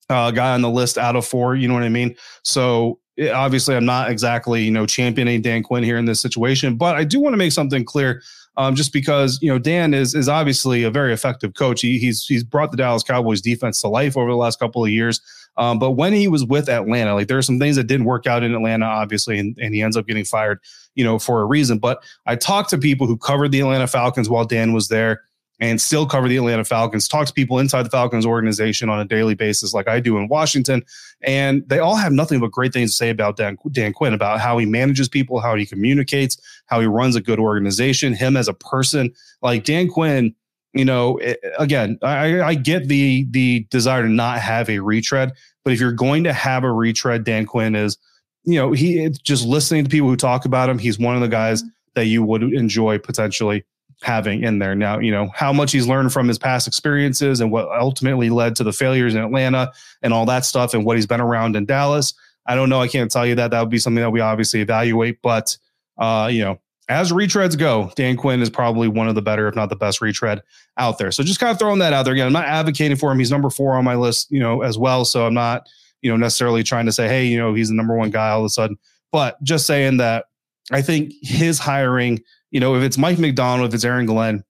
uh, 0.10 0.32
guy 0.32 0.54
on 0.54 0.62
the 0.62 0.70
list 0.70 0.98
out 0.98 1.16
of 1.16 1.26
four. 1.26 1.56
You 1.56 1.68
know 1.68 1.74
what 1.74 1.84
I 1.84 1.90
mean? 1.90 2.16
So 2.44 3.00
it, 3.16 3.32
obviously, 3.32 3.76
I'm 3.76 3.86
not 3.86 4.10
exactly, 4.12 4.64
you 4.64 4.72
know, 4.72 4.86
championing 4.86 5.42
Dan 5.42 5.64
Quinn 5.64 5.84
here 5.84 5.98
in 5.98 6.06
this 6.06 6.22
situation, 6.22 6.76
but 6.78 6.96
I 6.96 7.04
do 7.04 7.20
want 7.20 7.34
to 7.34 7.38
make 7.38 7.52
something 7.52 7.84
clear. 7.84 8.22
Um, 8.60 8.74
just 8.74 8.92
because 8.92 9.38
you 9.40 9.52
know 9.52 9.60
Dan 9.60 9.94
is 9.94 10.16
is 10.16 10.28
obviously 10.28 10.82
a 10.82 10.90
very 10.90 11.14
effective 11.14 11.54
coach. 11.54 11.82
He, 11.82 12.00
he's 12.00 12.26
he's 12.26 12.44
brought 12.44 12.72
the 12.72 12.78
Dallas 12.78 13.04
Cowboys 13.04 13.40
defense 13.40 13.82
to 13.82 13.88
life 13.88 14.18
over 14.18 14.32
the 14.32 14.36
last 14.36 14.58
couple 14.58 14.84
of 14.84 14.90
years. 14.90 15.22
Um, 15.58 15.80
but 15.80 15.92
when 15.92 16.14
he 16.14 16.28
was 16.28 16.46
with 16.46 16.70
Atlanta, 16.70 17.16
like 17.16 17.28
there 17.28 17.38
are 17.38 17.44
some 17.44 17.60
things 17.60 17.76
that 17.76 17.86
didn't 17.86 18.06
work 18.06 18.28
out 18.28 18.44
in 18.44 18.54
Atlanta, 18.54 18.86
obviously, 18.86 19.40
and, 19.40 19.58
and 19.60 19.74
he 19.74 19.82
ends 19.82 19.98
up 19.98 20.06
getting 20.06 20.26
fired, 20.26 20.60
you 20.96 21.04
know, 21.04 21.18
for 21.18 21.42
a 21.42 21.46
reason. 21.46 21.80
But 21.80 22.04
I 22.26 22.36
talked 22.36 22.70
to 22.72 22.78
people 22.78 23.08
who 23.08 23.18
covered 23.18 23.52
the 23.52 23.62
Atlanta 23.62 23.88
Falcons 23.88 24.30
while 24.30 24.46
Dan 24.46 24.74
was 24.74 24.88
there 24.88 25.24
and 25.60 25.82
still 25.82 26.06
cover 26.06 26.28
the 26.28 26.38
Atlanta 26.38 26.64
Falcons, 26.64 27.08
talk 27.08 27.26
to 27.28 27.34
people 27.34 27.58
inside 27.58 27.84
the 27.84 27.90
Falcons 27.90 28.26
organization 28.26 28.90
on 28.90 29.00
a 29.00 29.06
daily 29.06 29.34
basis, 29.34 29.74
like 29.74 29.88
I 29.88 30.00
do 30.00 30.18
in 30.18 30.28
Washington. 30.28 30.84
And 31.24 31.68
they 31.68 31.80
all 31.80 31.96
have 31.96 32.12
nothing 32.12 32.40
but 32.40 32.52
great 32.52 32.74
things 32.74 32.92
to 32.92 32.96
say 32.96 33.10
about 33.10 33.38
Dan, 33.38 33.58
Dan 33.72 33.94
Quinn, 33.94 34.14
about 34.14 34.40
how 34.40 34.60
he 34.60 34.68
manages 34.68 35.10
people, 35.10 35.40
how 35.40 35.56
he 35.56 35.66
communicates, 35.66 36.38
how 36.68 36.80
he 36.80 36.86
runs 36.86 37.16
a 37.16 37.22
good 37.22 37.40
organization, 37.40 38.14
him 38.14 38.38
as 38.38 38.48
a 38.48 38.54
person. 38.54 39.12
Like 39.42 39.64
Dan 39.64 39.88
Quinn, 39.88 40.36
you 40.78 40.86
know, 40.86 41.18
it, 41.18 41.40
again, 41.58 41.98
I, 42.02 42.42
I 42.42 42.54
get 42.56 42.88
the 42.88 43.26
the 43.32 43.66
desire 43.70 44.04
to 44.04 44.10
not 44.10 44.40
have 44.40 44.70
a 44.70 44.80
retread, 44.80 45.32
but 45.64 45.74
if 45.74 45.80
you're 45.80 45.92
going 45.92 46.24
to 46.26 46.34
have 46.34 46.64
a 46.64 46.72
retread, 46.72 47.24
Dan 47.24 47.46
Quinn 47.46 47.76
is, 47.76 47.98
you 48.44 48.56
know, 48.56 48.72
he 48.72 49.10
just 49.24 49.46
listening 49.46 49.84
to 49.84 49.90
people 49.90 50.08
who 50.08 50.16
talk 50.16 50.46
about 50.46 50.70
him. 50.70 50.80
He's 50.80 51.00
one 51.00 51.16
of 51.16 51.22
the 51.22 51.28
guys 51.28 51.64
that 51.96 52.06
you 52.06 52.24
would 52.24 52.44
enjoy 52.44 52.98
potentially 53.00 53.66
having 54.04 54.44
in 54.44 54.60
there. 54.60 54.76
Now, 54.76 55.00
you 55.00 55.12
know, 55.12 55.30
how 55.34 55.52
much 55.52 55.72
he's 55.72 55.88
learned 55.88 56.14
from 56.14 56.28
his 56.28 56.38
past 56.38 56.68
experiences 56.68 57.42
and 57.42 57.52
what 57.52 57.68
ultimately 57.70 58.30
led 58.30 58.56
to 58.58 58.64
the 58.64 58.72
failures 58.72 59.16
in 59.16 59.22
Atlanta 59.22 59.72
and 60.04 60.14
all 60.14 60.26
that 60.28 60.46
stuff 60.46 60.74
and 60.74 60.86
what 60.86 60.98
he's 60.98 61.08
been 61.08 61.22
around 61.22 61.56
in 61.56 61.66
Dallas. 61.66 62.14
I 62.46 62.56
don't 62.56 62.70
know. 62.70 62.80
I 62.80 62.88
can't 62.88 63.12
tell 63.12 63.26
you 63.26 63.36
that. 63.36 63.52
That 63.52 63.60
would 63.60 63.70
be 63.70 63.80
something 63.80 64.02
that 64.02 64.12
we 64.12 64.22
obviously 64.22 64.62
evaluate. 64.62 65.22
But, 65.22 65.58
uh, 65.98 66.30
you 66.32 66.44
know, 66.44 66.60
as 66.90 67.12
retreads 67.12 67.58
go, 67.58 67.92
Dan 67.96 68.16
Quinn 68.18 68.42
is 68.42 68.50
probably 68.50 68.88
one 68.88 69.08
of 69.08 69.16
the 69.16 69.22
better, 69.22 69.48
if 69.48 69.56
not 69.56 69.70
the 69.70 69.76
best 69.76 70.02
retread 70.02 70.42
out 70.78 70.98
there. 70.98 71.12
So 71.12 71.24
just 71.24 71.40
kind 71.40 71.52
of 71.52 71.60
throwing 71.60 71.80
that 71.80 71.94
out 71.94 72.04
there. 72.04 72.14
Again, 72.14 72.28
I'm 72.28 72.34
not 72.34 72.46
advocating 72.46 72.98
for 72.98 73.12
him. 73.12 73.20
He's 73.20 73.32
number 73.32 73.50
four 73.50 73.76
on 73.76 73.84
my 73.84 73.96
list, 73.96 74.32
you 74.32 74.40
know, 74.40 74.62
as 74.62 74.78
well. 74.78 75.06
So 75.06 75.26
I'm 75.26 75.34
not, 75.34 75.68
you 76.02 76.10
know, 76.10 76.18
necessarily 76.18 76.64
trying 76.64 76.86
to 76.86 76.92
say, 76.92 77.08
hey, 77.08 77.26
you 77.26 77.38
know, 77.38 77.54
he's 77.54 77.70
the 77.70 77.76
number 77.76 77.96
one 77.96 78.10
guy 78.10 78.30
all 78.30 78.40
of 78.40 78.46
a 78.46 78.50
sudden. 78.50 78.78
But 79.12 79.42
just 79.44 79.66
saying 79.66 79.98
that 79.98 80.26
I 80.72 80.82
think 80.82 81.14
his 81.22 81.60
hiring– 81.60 82.22
you 82.52 82.60
know, 82.60 82.76
if 82.76 82.84
it's 82.84 82.98
Mike 82.98 83.20
Macdonald, 83.20 83.70
if 83.70 83.76
it's 83.76 83.84
Aaron 83.84 84.06
Glenn, 84.06 84.44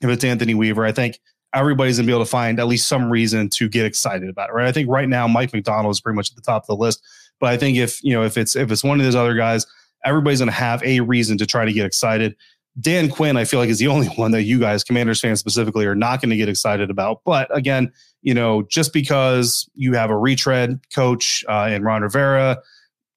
if 0.00 0.10
it's 0.10 0.22
Anthony 0.22 0.54
Weaver, 0.54 0.84
I 0.84 0.92
think 0.92 1.18
everybody's 1.54 1.96
gonna 1.96 2.06
be 2.06 2.12
able 2.12 2.24
to 2.24 2.30
find 2.30 2.60
at 2.60 2.66
least 2.66 2.86
some 2.88 3.10
reason 3.10 3.48
to 3.54 3.68
get 3.68 3.86
excited 3.86 4.28
about 4.28 4.50
it, 4.50 4.52
right? 4.52 4.66
I 4.66 4.72
think 4.72 4.88
right 4.90 5.08
now 5.08 5.26
Mike 5.26 5.52
Macdonald 5.54 5.90
is 5.90 6.00
pretty 6.00 6.16
much 6.16 6.30
at 6.30 6.36
the 6.36 6.42
top 6.42 6.64
of 6.64 6.66
the 6.66 6.76
list, 6.76 7.02
but 7.40 7.48
I 7.48 7.56
think 7.56 7.78
if 7.78 8.04
you 8.04 8.12
know 8.12 8.22
if 8.22 8.36
it's 8.36 8.54
if 8.54 8.70
it's 8.70 8.84
one 8.84 9.00
of 9.00 9.04
those 9.06 9.14
other 9.14 9.34
guys, 9.34 9.66
everybody's 10.04 10.38
gonna 10.38 10.52
have 10.52 10.82
a 10.82 11.00
reason 11.00 11.38
to 11.38 11.46
try 11.46 11.64
to 11.64 11.72
get 11.72 11.86
excited. 11.86 12.36
Dan 12.80 13.08
Quinn, 13.08 13.36
I 13.36 13.44
feel 13.44 13.60
like 13.60 13.70
is 13.70 13.78
the 13.78 13.86
only 13.88 14.06
one 14.08 14.30
that 14.32 14.42
you 14.42 14.58
guys, 14.58 14.84
Commanders 14.84 15.20
fans 15.20 15.40
specifically, 15.40 15.86
are 15.86 15.94
not 15.94 16.20
going 16.20 16.30
to 16.30 16.36
get 16.36 16.48
excited 16.48 16.90
about. 16.90 17.22
But 17.24 17.54
again, 17.56 17.92
you 18.22 18.34
know, 18.34 18.62
just 18.62 18.92
because 18.92 19.68
you 19.74 19.94
have 19.94 20.10
a 20.10 20.16
retread 20.16 20.80
coach 20.94 21.44
uh, 21.48 21.68
in 21.72 21.82
Ron 21.82 22.02
Rivera 22.02 22.58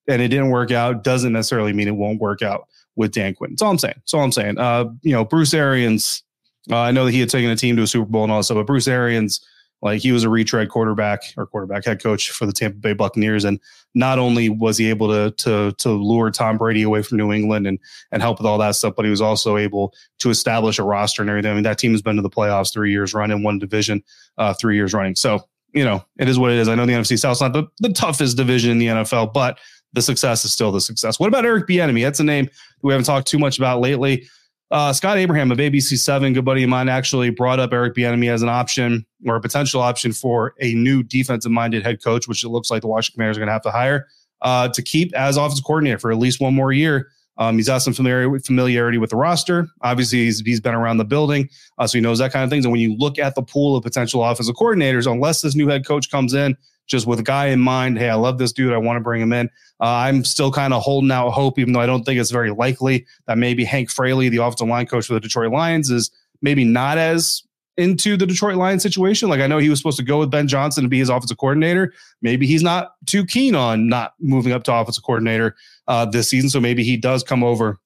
and 0.08 0.22
it 0.22 0.30
didn't 0.30 0.50
work 0.50 0.72
out, 0.72 1.04
doesn't 1.04 1.34
necessarily 1.34 1.74
mean 1.74 1.88
it 1.88 1.96
won't 1.96 2.20
work 2.20 2.41
out 2.41 2.67
with 2.96 3.12
Dan 3.12 3.34
Quinn. 3.34 3.52
That's 3.52 3.62
all 3.62 3.72
I'm 3.72 3.78
saying. 3.78 3.96
That's 3.98 4.13
all 4.13 4.24
I'm 4.24 4.32
saying. 4.32 4.58
Uh, 4.58 4.86
you 5.02 5.12
know, 5.12 5.24
Bruce 5.24 5.54
Arians, 5.54 6.24
uh, 6.72 6.78
I 6.78 6.91
know 6.91 7.06
that 7.06 7.12
he 7.12 7.20
had 7.20 7.30
taken 7.30 7.50
a 7.50 7.56
team 7.56 7.76
to 7.78 7.84
a 7.84 7.88
Super 7.88 8.06
Bowl 8.06 8.24
and 8.24 8.32
all 8.32 8.39
that 8.39 8.44
stuff, 8.46 8.58
but 8.58 8.67
Bruce 8.67 8.88
Arians, 8.88 9.46
like 9.82 10.02
he 10.02 10.12
was 10.12 10.24
a 10.24 10.30
retread 10.30 10.70
quarterback 10.70 11.22
or 11.38 11.46
quarterback 11.46 11.86
head 11.86 12.02
coach 12.02 12.30
for 12.30 12.46
the 12.46 12.54
Tampa 12.54 12.78
Bay 12.78 12.94
Buccaneers, 12.94 13.44
and 13.44 13.60
not 13.96 14.20
only 14.20 14.50
was 14.50 14.78
he 14.78 14.89
able 14.89 15.08
to 15.08 15.32
to 15.44 15.72
to 15.74 15.89
lure 15.89 16.32
Tom 16.32 16.58
Brady 16.58 16.84
away 16.84 17.02
from 17.02 17.17
New 17.17 17.32
England 17.32 17.67
and 17.67 17.80
and 18.12 18.22
help 18.22 18.39
with 18.39 18.46
all 18.46 18.58
that 18.60 18.76
stuff, 18.76 18.94
but 18.96 19.06
he 19.06 19.12
was 19.12 19.22
also 19.22 19.58
able 19.58 19.94
to 20.20 20.30
establish 20.30 20.80
a 20.80 20.84
roster 20.84 21.22
and 21.22 21.30
everything. 21.30 21.52
I 21.52 21.56
mean, 21.56 21.63
that 21.63 21.78
team 21.78 21.91
has 21.91 22.02
been 22.02 22.15
to 22.15 22.22
the 22.22 22.30
playoffs 22.30 22.72
three 22.74 22.91
years 22.91 23.13
running, 23.13 23.44
one 23.44 23.60
division, 23.60 24.04
uh, 24.38 24.54
three 24.54 24.76
years 24.76 24.94
running. 24.94 25.15
So 25.15 25.44
you 25.74 25.86
know, 25.86 26.04
it 26.20 26.28
is 26.28 26.38
what 26.38 26.52
it 26.52 26.58
is. 26.58 26.67
I 26.67 26.76
know 26.76 26.86
the 26.86 26.94
NFC 26.94 27.17
South's 27.17 27.41
not 27.41 27.54
the, 27.54 27.63
the 27.80 27.94
toughest 27.94 28.38
division 28.38 28.72
in 28.72 28.78
the 28.78 28.88
NFL, 28.88 29.34
but 29.34 29.60
the 29.94 30.02
success 30.02 30.46
is 30.46 30.54
still 30.54 30.72
the 30.72 30.82
success. 30.82 31.20
What 31.20 31.28
about 31.28 31.46
Eric 31.46 31.67
Bieniemy? 31.67 32.04
That's 32.04 32.20
a 32.20 32.24
name 32.24 32.50
we 32.82 32.94
haven't 32.94 33.06
talked 33.06 33.28
too 33.28 33.39
much 33.39 33.58
about 33.58 33.80
lately. 33.80 34.28
Uh, 34.71 34.93
Scott 34.93 35.17
Abraham 35.17 35.51
of 35.51 35.57
ABC7, 35.57 36.34
good 36.34 36.45
buddy 36.45 36.63
of 36.63 36.69
mine, 36.69 36.88
actually 36.88 37.29
brought 37.29 37.60
up 37.60 37.73
Eric 37.73 37.93
Bieniemy 37.93 38.29
as 38.31 38.41
an 38.41 38.47
option 38.47 39.05
or 39.25 39.36
a 39.36 39.41
potential 39.41 39.81
option 39.81 40.13
for 40.13 40.53
a 40.62 40.73
new 40.75 41.03
defensive-minded 41.03 41.84
head 41.84 42.01
coach, 42.01 42.25
which 42.27 42.45
it 42.45 42.49
looks 42.49 42.71
like 42.71 42.81
the 42.81 42.88
Washington 42.88 43.17
Commanders 43.17 43.38
are 43.38 43.41
going 43.41 43.47
to 43.47 43.53
have 43.53 43.62
to 43.63 43.71
hire 43.71 44.07
uh, 44.41 44.69
to 44.69 44.81
keep 44.81 45.13
as 45.13 45.36
offensive 45.36 45.65
coordinator 45.65 45.99
for 45.99 46.10
at 46.10 46.17
least 46.17 46.39
one 46.39 46.55
more 46.55 46.71
year. 46.71 47.10
Um, 47.38 47.57
he's 47.57 47.67
got 47.67 47.79
some 47.79 47.93
familiarity, 47.93 48.39
familiarity 48.45 48.97
with 48.97 49.10
the 49.10 49.17
roster. 49.17 49.67
Obviously, 49.81 50.19
he's, 50.19 50.39
he's 50.39 50.62
been 50.62 50.75
around 50.75 50.97
the 50.97 51.05
building, 51.05 51.49
uh, 51.77 51.86
so 51.86 51.97
he 51.97 52.01
knows 52.01 52.19
that 52.19 52.31
kind 52.31 52.45
of 52.45 52.49
things. 52.49 52.63
And 52.63 52.71
when 52.71 52.81
you 52.81 52.95
look 52.97 53.19
at 53.19 53.36
the 53.36 53.41
pool 53.41 53.75
of 53.75 53.84
potential 53.84 54.23
offensive 54.23 54.55
coordinators, 54.55 55.12
unless 55.12 55.41
this 55.41 55.53
new 55.53 55.67
head 55.67 55.86
coach 55.86 56.10
comes 56.10 56.34
in 56.34 56.55
just 56.88 57.08
with 57.08 57.20
a 57.20 57.24
guy 57.24 57.48
in 57.48 57.60
mind, 57.60 57.98
hey, 57.98 58.10
I 58.10 58.15
love 58.15 58.38
this 58.38 58.52
dude, 58.52 58.74
I 58.74 58.78
want 58.78 58.98
to 58.98 59.02
bring 59.02 59.22
him 59.22 59.34
in. 59.34 59.48
Uh, 59.80 59.86
I'm 59.86 60.24
still 60.24 60.52
kind 60.52 60.74
of 60.74 60.82
holding 60.84 61.12
out 61.12 61.32
hope, 61.32 61.58
even 61.58 61.74
though 61.74 61.80
I 61.80 61.86
don't 61.86 62.04
think 62.04 62.20
it's 62.20 62.32
very 62.32 62.52
likely 62.52 63.06
that 63.28 63.38
maybe 63.38 63.63
Hank 63.63 63.89
Fraley, 63.89 64.30
the 64.30 64.38
offensive 64.38 64.67
line 64.67 64.86
coach 64.86 65.08
for 65.08 65.13
the 65.13 65.20
Detroit 65.20 65.52
Lions, 65.52 65.89
is 65.89 66.12
maybe 66.41 66.63
not 66.63 66.98
as 66.98 67.44
into 67.78 68.17
the 68.17 68.26
Detroit 68.26 68.56
Lions 68.56 68.84
situation. 68.84 69.30
Like 69.30 69.39
I 69.39 69.48
know 69.48 69.58
he 69.58 69.70
was 69.70 69.80
supposed 69.80 69.98
to 69.98 70.04
go 70.04 70.20
with 70.20 70.30
Ben 70.30 70.48
Johnson 70.48 70.84
to 70.84 70.89
be 70.89 71.00
his 71.00 71.10
offensive 71.10 71.38
coordinator. 71.38 71.94
Maybe 72.22 72.46
he's 72.46 72.63
not 72.63 72.94
too 73.06 73.26
keen 73.26 73.56
on 73.56 73.88
not 73.88 74.13
moving 74.20 74.52
up 74.52 74.63
to 74.65 74.74
offensive 74.74 75.04
coordinator 75.04 75.56
uh, 75.88 76.06
this 76.06 76.30
season. 76.30 76.50
So 76.50 76.60
maybe 76.60 76.84
he 76.84 76.98
does 76.98 77.24
come 77.24 77.44
over 77.44 77.80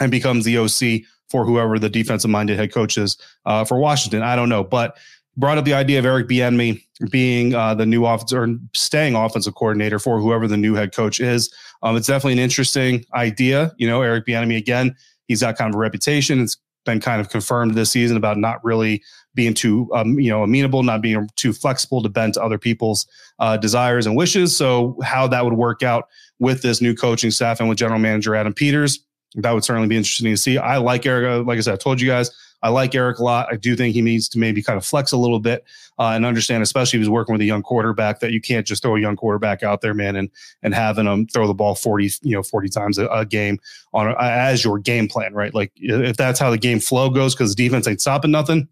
and 0.00 0.10
becomes 0.10 0.44
the 0.44 0.58
OC 0.58 1.06
for 1.28 1.44
whoever 1.44 1.78
the 1.78 1.88
defensive 1.88 2.30
minded 2.30 2.58
head 2.58 2.72
coach 2.72 2.96
is 2.96 3.18
uh, 3.46 3.64
for 3.64 3.78
Washington. 3.78 4.22
I 4.22 4.36
don't 4.36 4.48
know, 4.48 4.64
but 4.64 4.96
brought 5.36 5.58
up 5.58 5.64
the 5.64 5.74
idea 5.74 5.98
of 5.98 6.06
Eric 6.06 6.28
Bieniemy 6.28 6.82
being 7.10 7.54
uh, 7.54 7.74
the 7.74 7.86
new 7.86 8.06
offensive 8.06 8.38
or 8.38 8.56
staying 8.74 9.14
offensive 9.14 9.54
coordinator 9.54 9.98
for 9.98 10.20
whoever 10.20 10.48
the 10.48 10.56
new 10.56 10.74
head 10.74 10.94
coach 10.94 11.20
is. 11.20 11.52
Um, 11.82 11.96
it's 11.96 12.06
definitely 12.06 12.34
an 12.34 12.38
interesting 12.38 13.04
idea. 13.14 13.72
You 13.76 13.86
know, 13.86 14.02
Eric 14.02 14.26
Bieniemy 14.26 14.56
again, 14.56 14.96
he's 15.28 15.42
got 15.42 15.56
kind 15.56 15.68
of 15.68 15.76
a 15.76 15.78
reputation. 15.78 16.40
It's 16.40 16.56
been 16.84 17.00
kind 17.00 17.20
of 17.20 17.28
confirmed 17.28 17.74
this 17.74 17.90
season 17.90 18.16
about 18.16 18.38
not 18.38 18.64
really 18.64 19.02
being 19.34 19.52
too, 19.52 19.90
um, 19.92 20.18
you 20.18 20.30
know, 20.30 20.42
amenable, 20.42 20.82
not 20.82 21.02
being 21.02 21.28
too 21.36 21.52
flexible 21.52 22.02
to 22.02 22.08
bend 22.08 22.34
to 22.34 22.42
other 22.42 22.58
people's 22.58 23.06
uh, 23.38 23.56
desires 23.58 24.06
and 24.06 24.16
wishes. 24.16 24.56
So 24.56 24.96
how 25.04 25.26
that 25.28 25.44
would 25.44 25.54
work 25.54 25.82
out 25.82 26.08
with 26.38 26.62
this 26.62 26.80
new 26.80 26.94
coaching 26.94 27.30
staff 27.30 27.60
and 27.60 27.68
with 27.68 27.76
general 27.76 27.98
manager 27.98 28.34
Adam 28.34 28.54
Peters, 28.54 29.00
that 29.34 29.52
would 29.52 29.64
certainly 29.64 29.88
be 29.88 29.96
interesting 29.96 30.30
to 30.30 30.36
see. 30.36 30.56
I 30.56 30.78
like 30.78 31.04
Eric. 31.04 31.46
Like 31.46 31.58
I 31.58 31.60
said, 31.60 31.74
I 31.74 31.76
told 31.76 32.00
you 32.00 32.08
guys, 32.08 32.30
I 32.62 32.70
like 32.70 32.94
Eric 32.94 33.18
a 33.18 33.22
lot. 33.22 33.48
I 33.52 33.56
do 33.56 33.76
think 33.76 33.94
he 33.94 34.02
needs 34.02 34.28
to 34.30 34.38
maybe 34.38 34.62
kind 34.62 34.76
of 34.76 34.84
flex 34.84 35.12
a 35.12 35.16
little 35.16 35.38
bit 35.40 35.64
uh, 35.98 36.12
and 36.14 36.26
understand, 36.26 36.62
especially 36.62 36.98
if 36.98 37.02
he's 37.02 37.10
working 37.10 37.32
with 37.32 37.40
a 37.40 37.46
young 37.46 37.62
quarterback, 37.62 38.20
that 38.20 38.32
you 38.32 38.40
can't 38.40 38.66
just 38.66 38.82
throw 38.82 38.96
a 38.96 39.00
young 39.00 39.16
quarterback 39.16 39.62
out 39.62 39.80
there, 39.80 39.94
man, 39.94 40.16
and 40.16 40.30
and 40.62 40.74
having 40.74 41.06
him 41.06 41.26
throw 41.26 41.46
the 41.46 41.54
ball 41.54 41.74
forty, 41.74 42.10
you 42.22 42.32
know, 42.32 42.42
forty 42.42 42.68
times 42.68 42.98
a, 42.98 43.06
a 43.08 43.24
game 43.24 43.58
on 43.92 44.14
as 44.18 44.64
your 44.64 44.78
game 44.78 45.08
plan, 45.08 45.34
right? 45.34 45.54
Like 45.54 45.72
if 45.76 46.16
that's 46.16 46.40
how 46.40 46.50
the 46.50 46.58
game 46.58 46.80
flow 46.80 47.10
goes, 47.10 47.34
because 47.34 47.54
defense 47.54 47.86
ain't 47.86 48.00
stopping 48.00 48.30
nothing. 48.30 48.68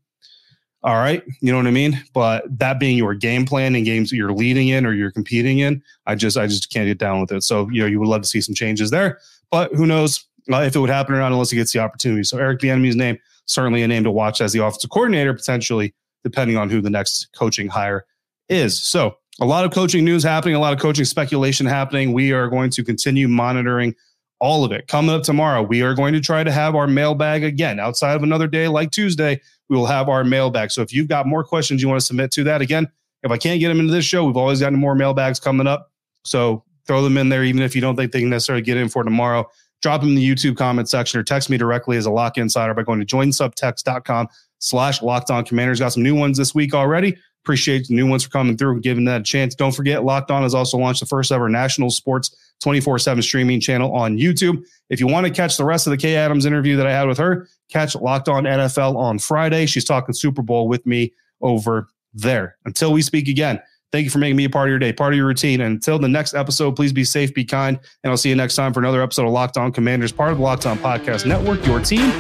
All 0.83 0.97
right, 0.97 1.23
you 1.41 1.51
know 1.51 1.57
what 1.57 1.67
I 1.67 1.71
mean. 1.71 2.03
But 2.13 2.45
that 2.59 2.79
being 2.79 2.99
your 2.99 3.15
game 3.15 3.47
plan 3.47 3.75
in 3.75 3.85
games 3.85 4.11
that 4.11 4.17
you're 4.17 4.35
leading 4.35 4.69
in 4.69 4.85
or 4.85 4.93
you're 4.93 5.11
competing 5.11 5.61
in, 5.61 5.83
I 6.07 6.15
just 6.15 6.37
I 6.37 6.47
just 6.47 6.71
can't 6.71 6.87
get 6.87 6.99
down 6.99 7.21
with 7.21 7.33
it. 7.33 7.43
So 7.43 7.69
you 7.71 7.81
know 7.81 7.87
you 7.87 8.01
would 8.01 8.09
love 8.09 8.21
to 8.21 8.29
see 8.29 8.43
some 8.43 8.55
changes 8.55 8.91
there, 8.91 9.19
but 9.51 9.73
who 9.73 9.87
knows 9.87 10.27
uh, 10.53 10.59
if 10.59 10.77
it 10.77 10.79
would 10.79 10.91
happen 10.91 11.15
or 11.15 11.19
not 11.19 11.33
unless 11.33 11.51
he 11.51 11.57
gets 11.57 11.73
the 11.73 11.79
opportunity. 11.79 12.23
So 12.23 12.37
Eric 12.37 12.61
Bieniemy's 12.61 12.97
name 12.97 13.19
certainly 13.47 13.83
a 13.83 13.89
name 13.89 14.05
to 14.05 14.11
watch 14.11 14.41
as 14.41 14.53
the 14.53 14.65
offensive 14.65 14.91
coordinator, 14.91 15.35
potentially, 15.35 15.95
depending 16.23 16.57
on 16.57 16.71
who 16.71 16.81
the 16.81 16.91
next 16.91 17.29
coaching 17.37 17.69
hire 17.69 18.07
is. 18.49 18.79
So, 18.79 19.17
a 19.41 19.45
lot 19.45 19.65
of 19.65 19.73
coaching 19.73 20.05
news 20.05 20.23
happening, 20.23 20.55
a 20.55 20.61
lot 20.61 20.73
of 20.73 20.79
coaching 20.79 21.05
speculation 21.05 21.67
happening. 21.67 22.13
We 22.13 22.33
are 22.33 22.49
going 22.49 22.71
to 22.71 22.85
continue 22.85 23.27
monitoring 23.27 23.95
all 24.41 24.65
of 24.65 24.71
it. 24.71 24.87
Coming 24.87 25.15
up 25.15 25.25
tomorrow, 25.25 25.63
we 25.63 25.83
are 25.83 25.95
going 25.95 26.13
to 26.15 26.21
try 26.21 26.45
to 26.45 26.53
have 26.53 26.77
our 26.77 26.87
mailbag 26.87 27.43
again. 27.43 27.81
Outside 27.81 28.15
of 28.15 28.23
another 28.23 28.47
day 28.47 28.69
like 28.69 28.93
Tuesday, 28.93 29.41
we 29.69 29.77
will 29.77 29.87
have 29.87 30.09
our 30.09 30.23
mailbag. 30.23 30.71
So, 30.71 30.83
if 30.83 30.93
you've 30.93 31.09
got 31.09 31.27
more 31.27 31.45
questions 31.45 31.83
you 31.83 31.89
want 31.89 32.01
to 32.01 32.07
submit 32.07 32.31
to 32.33 32.45
that, 32.45 32.61
again, 32.61 32.91
if 33.23 33.31
I 33.31 33.39
can't 33.39 33.61
get 33.61 33.69
them 33.69 33.81
into 33.81 33.93
this 33.93 34.05
show, 34.05 34.25
we've 34.25 34.37
always 34.37 34.61
got 34.61 34.73
more 34.73 34.95
mailbags 34.95 35.41
coming 35.41 35.67
up. 35.67 35.91
So, 36.25 36.65
throw 36.87 37.03
them 37.03 37.17
in 37.17 37.29
there, 37.29 37.45
even 37.45 37.63
if 37.63 37.75
you 37.75 37.81
don't 37.81 37.97
think 37.97 38.13
they 38.13 38.21
can 38.21 38.31
necessarily 38.31 38.63
get 38.63 38.77
in 38.77 38.89
for 38.89 39.03
tomorrow 39.03 39.49
drop 39.85 40.01
them 40.01 40.11
in 40.11 40.15
the 40.15 40.27
YouTube 40.27 40.57
comment 40.57 40.89
section 40.89 41.21
or 41.21 41.23
text 41.23 41.51
me 41.51 41.59
directly 41.59 41.99
as 41.99 42.07
a 42.07 42.11
lock 42.11 42.39
insider 42.39 42.73
by 42.73 42.83
going 42.83 42.99
to 42.99 43.07
joinsubtext.com 43.07 44.27
slash 44.59 45.03
locked 45.03 45.31
on 45.31 45.45
commanders. 45.45 45.79
Got 45.79 45.93
some 45.93 46.03
new 46.03 46.15
ones 46.15 46.39
this 46.39 46.55
week 46.55 46.73
already. 46.73 47.19
Appreciate 47.45 47.87
the 47.87 47.95
new 47.95 48.07
ones 48.07 48.25
for 48.25 48.31
coming 48.31 48.57
through 48.57 48.73
and 48.73 48.83
giving 48.83 49.05
that 49.05 49.21
a 49.21 49.25
chance. 49.25 49.55
Don't 49.55 49.75
forget, 49.77 50.03
Locked 50.03 50.31
On 50.31 50.43
has 50.43 50.55
also 50.55 50.79
launched 50.79 51.01
the 51.01 51.07
first 51.07 51.31
ever 51.31 51.51
national 51.51 51.91
sports 51.91 52.35
24 52.63 52.99
7 52.99 53.23
streaming 53.23 53.61
channel 53.61 53.95
on 53.95 54.17
YouTube. 54.17 54.65
If 54.89 55.01
you 55.01 55.07
want 55.07 55.27
to 55.27 55.33
catch 55.33 55.59
the 55.59 55.67
rest 55.67 55.87
of 55.87 55.91
the 55.91 55.99
Kay 55.99 56.17
Adams 56.17 56.47
interview 56.47 56.79
that 56.79 56.87
I 56.87 56.93
had 56.93 57.07
with 57.07 57.19
her, 57.19 57.47
catch 57.69 57.95
Locked 57.95 58.31
On 58.31 58.45
NFL 58.45 58.97
on 58.97 59.19
Friday. 59.19 59.67
She's 59.67 59.85
talking 59.85 60.15
Super 60.15 60.41
Bowl 60.41 60.67
with 60.67 60.87
me 60.87 61.13
over 61.43 61.89
there. 62.15 62.57
Until 62.65 62.95
we 62.95 63.03
speak 63.03 63.29
again, 63.29 63.61
Thank 63.95 64.07
you 64.07 64.11
for 64.11 64.19
making 64.19 64.35
me 64.35 64.45
a 64.45 64.51
part 64.51 64.67
of 64.67 64.71
your 64.71 64.81
day, 64.81 64.93
part 64.93 65.13
of 65.13 65.17
your 65.17 65.29
routine. 65.29 65.61
And 65.61 65.75
until 65.77 66.01
the 66.01 66.09
next 66.09 66.35
episode, 66.35 66.75
please 66.75 66.93
be 66.93 67.05
safe, 67.05 67.33
be 67.33 67.45
kind, 67.45 67.79
and 68.03 68.11
I'll 68.11 68.17
see 68.17 68.29
you 68.29 68.35
next 68.35 68.57
time 68.57 68.73
for 68.73 68.81
another 68.81 69.01
episode 69.01 69.25
of 69.25 69.31
Locked 69.31 69.57
On 69.57 69.71
Commanders, 69.71 70.11
part 70.11 70.33
of 70.33 70.39
the 70.39 70.43
Locked 70.43 70.67
On 70.67 70.77
Podcast 70.77 71.27
Network, 71.27 71.65
your 71.65 71.79
team 71.79 72.11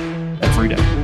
every 0.41 0.69
day. 0.69 1.04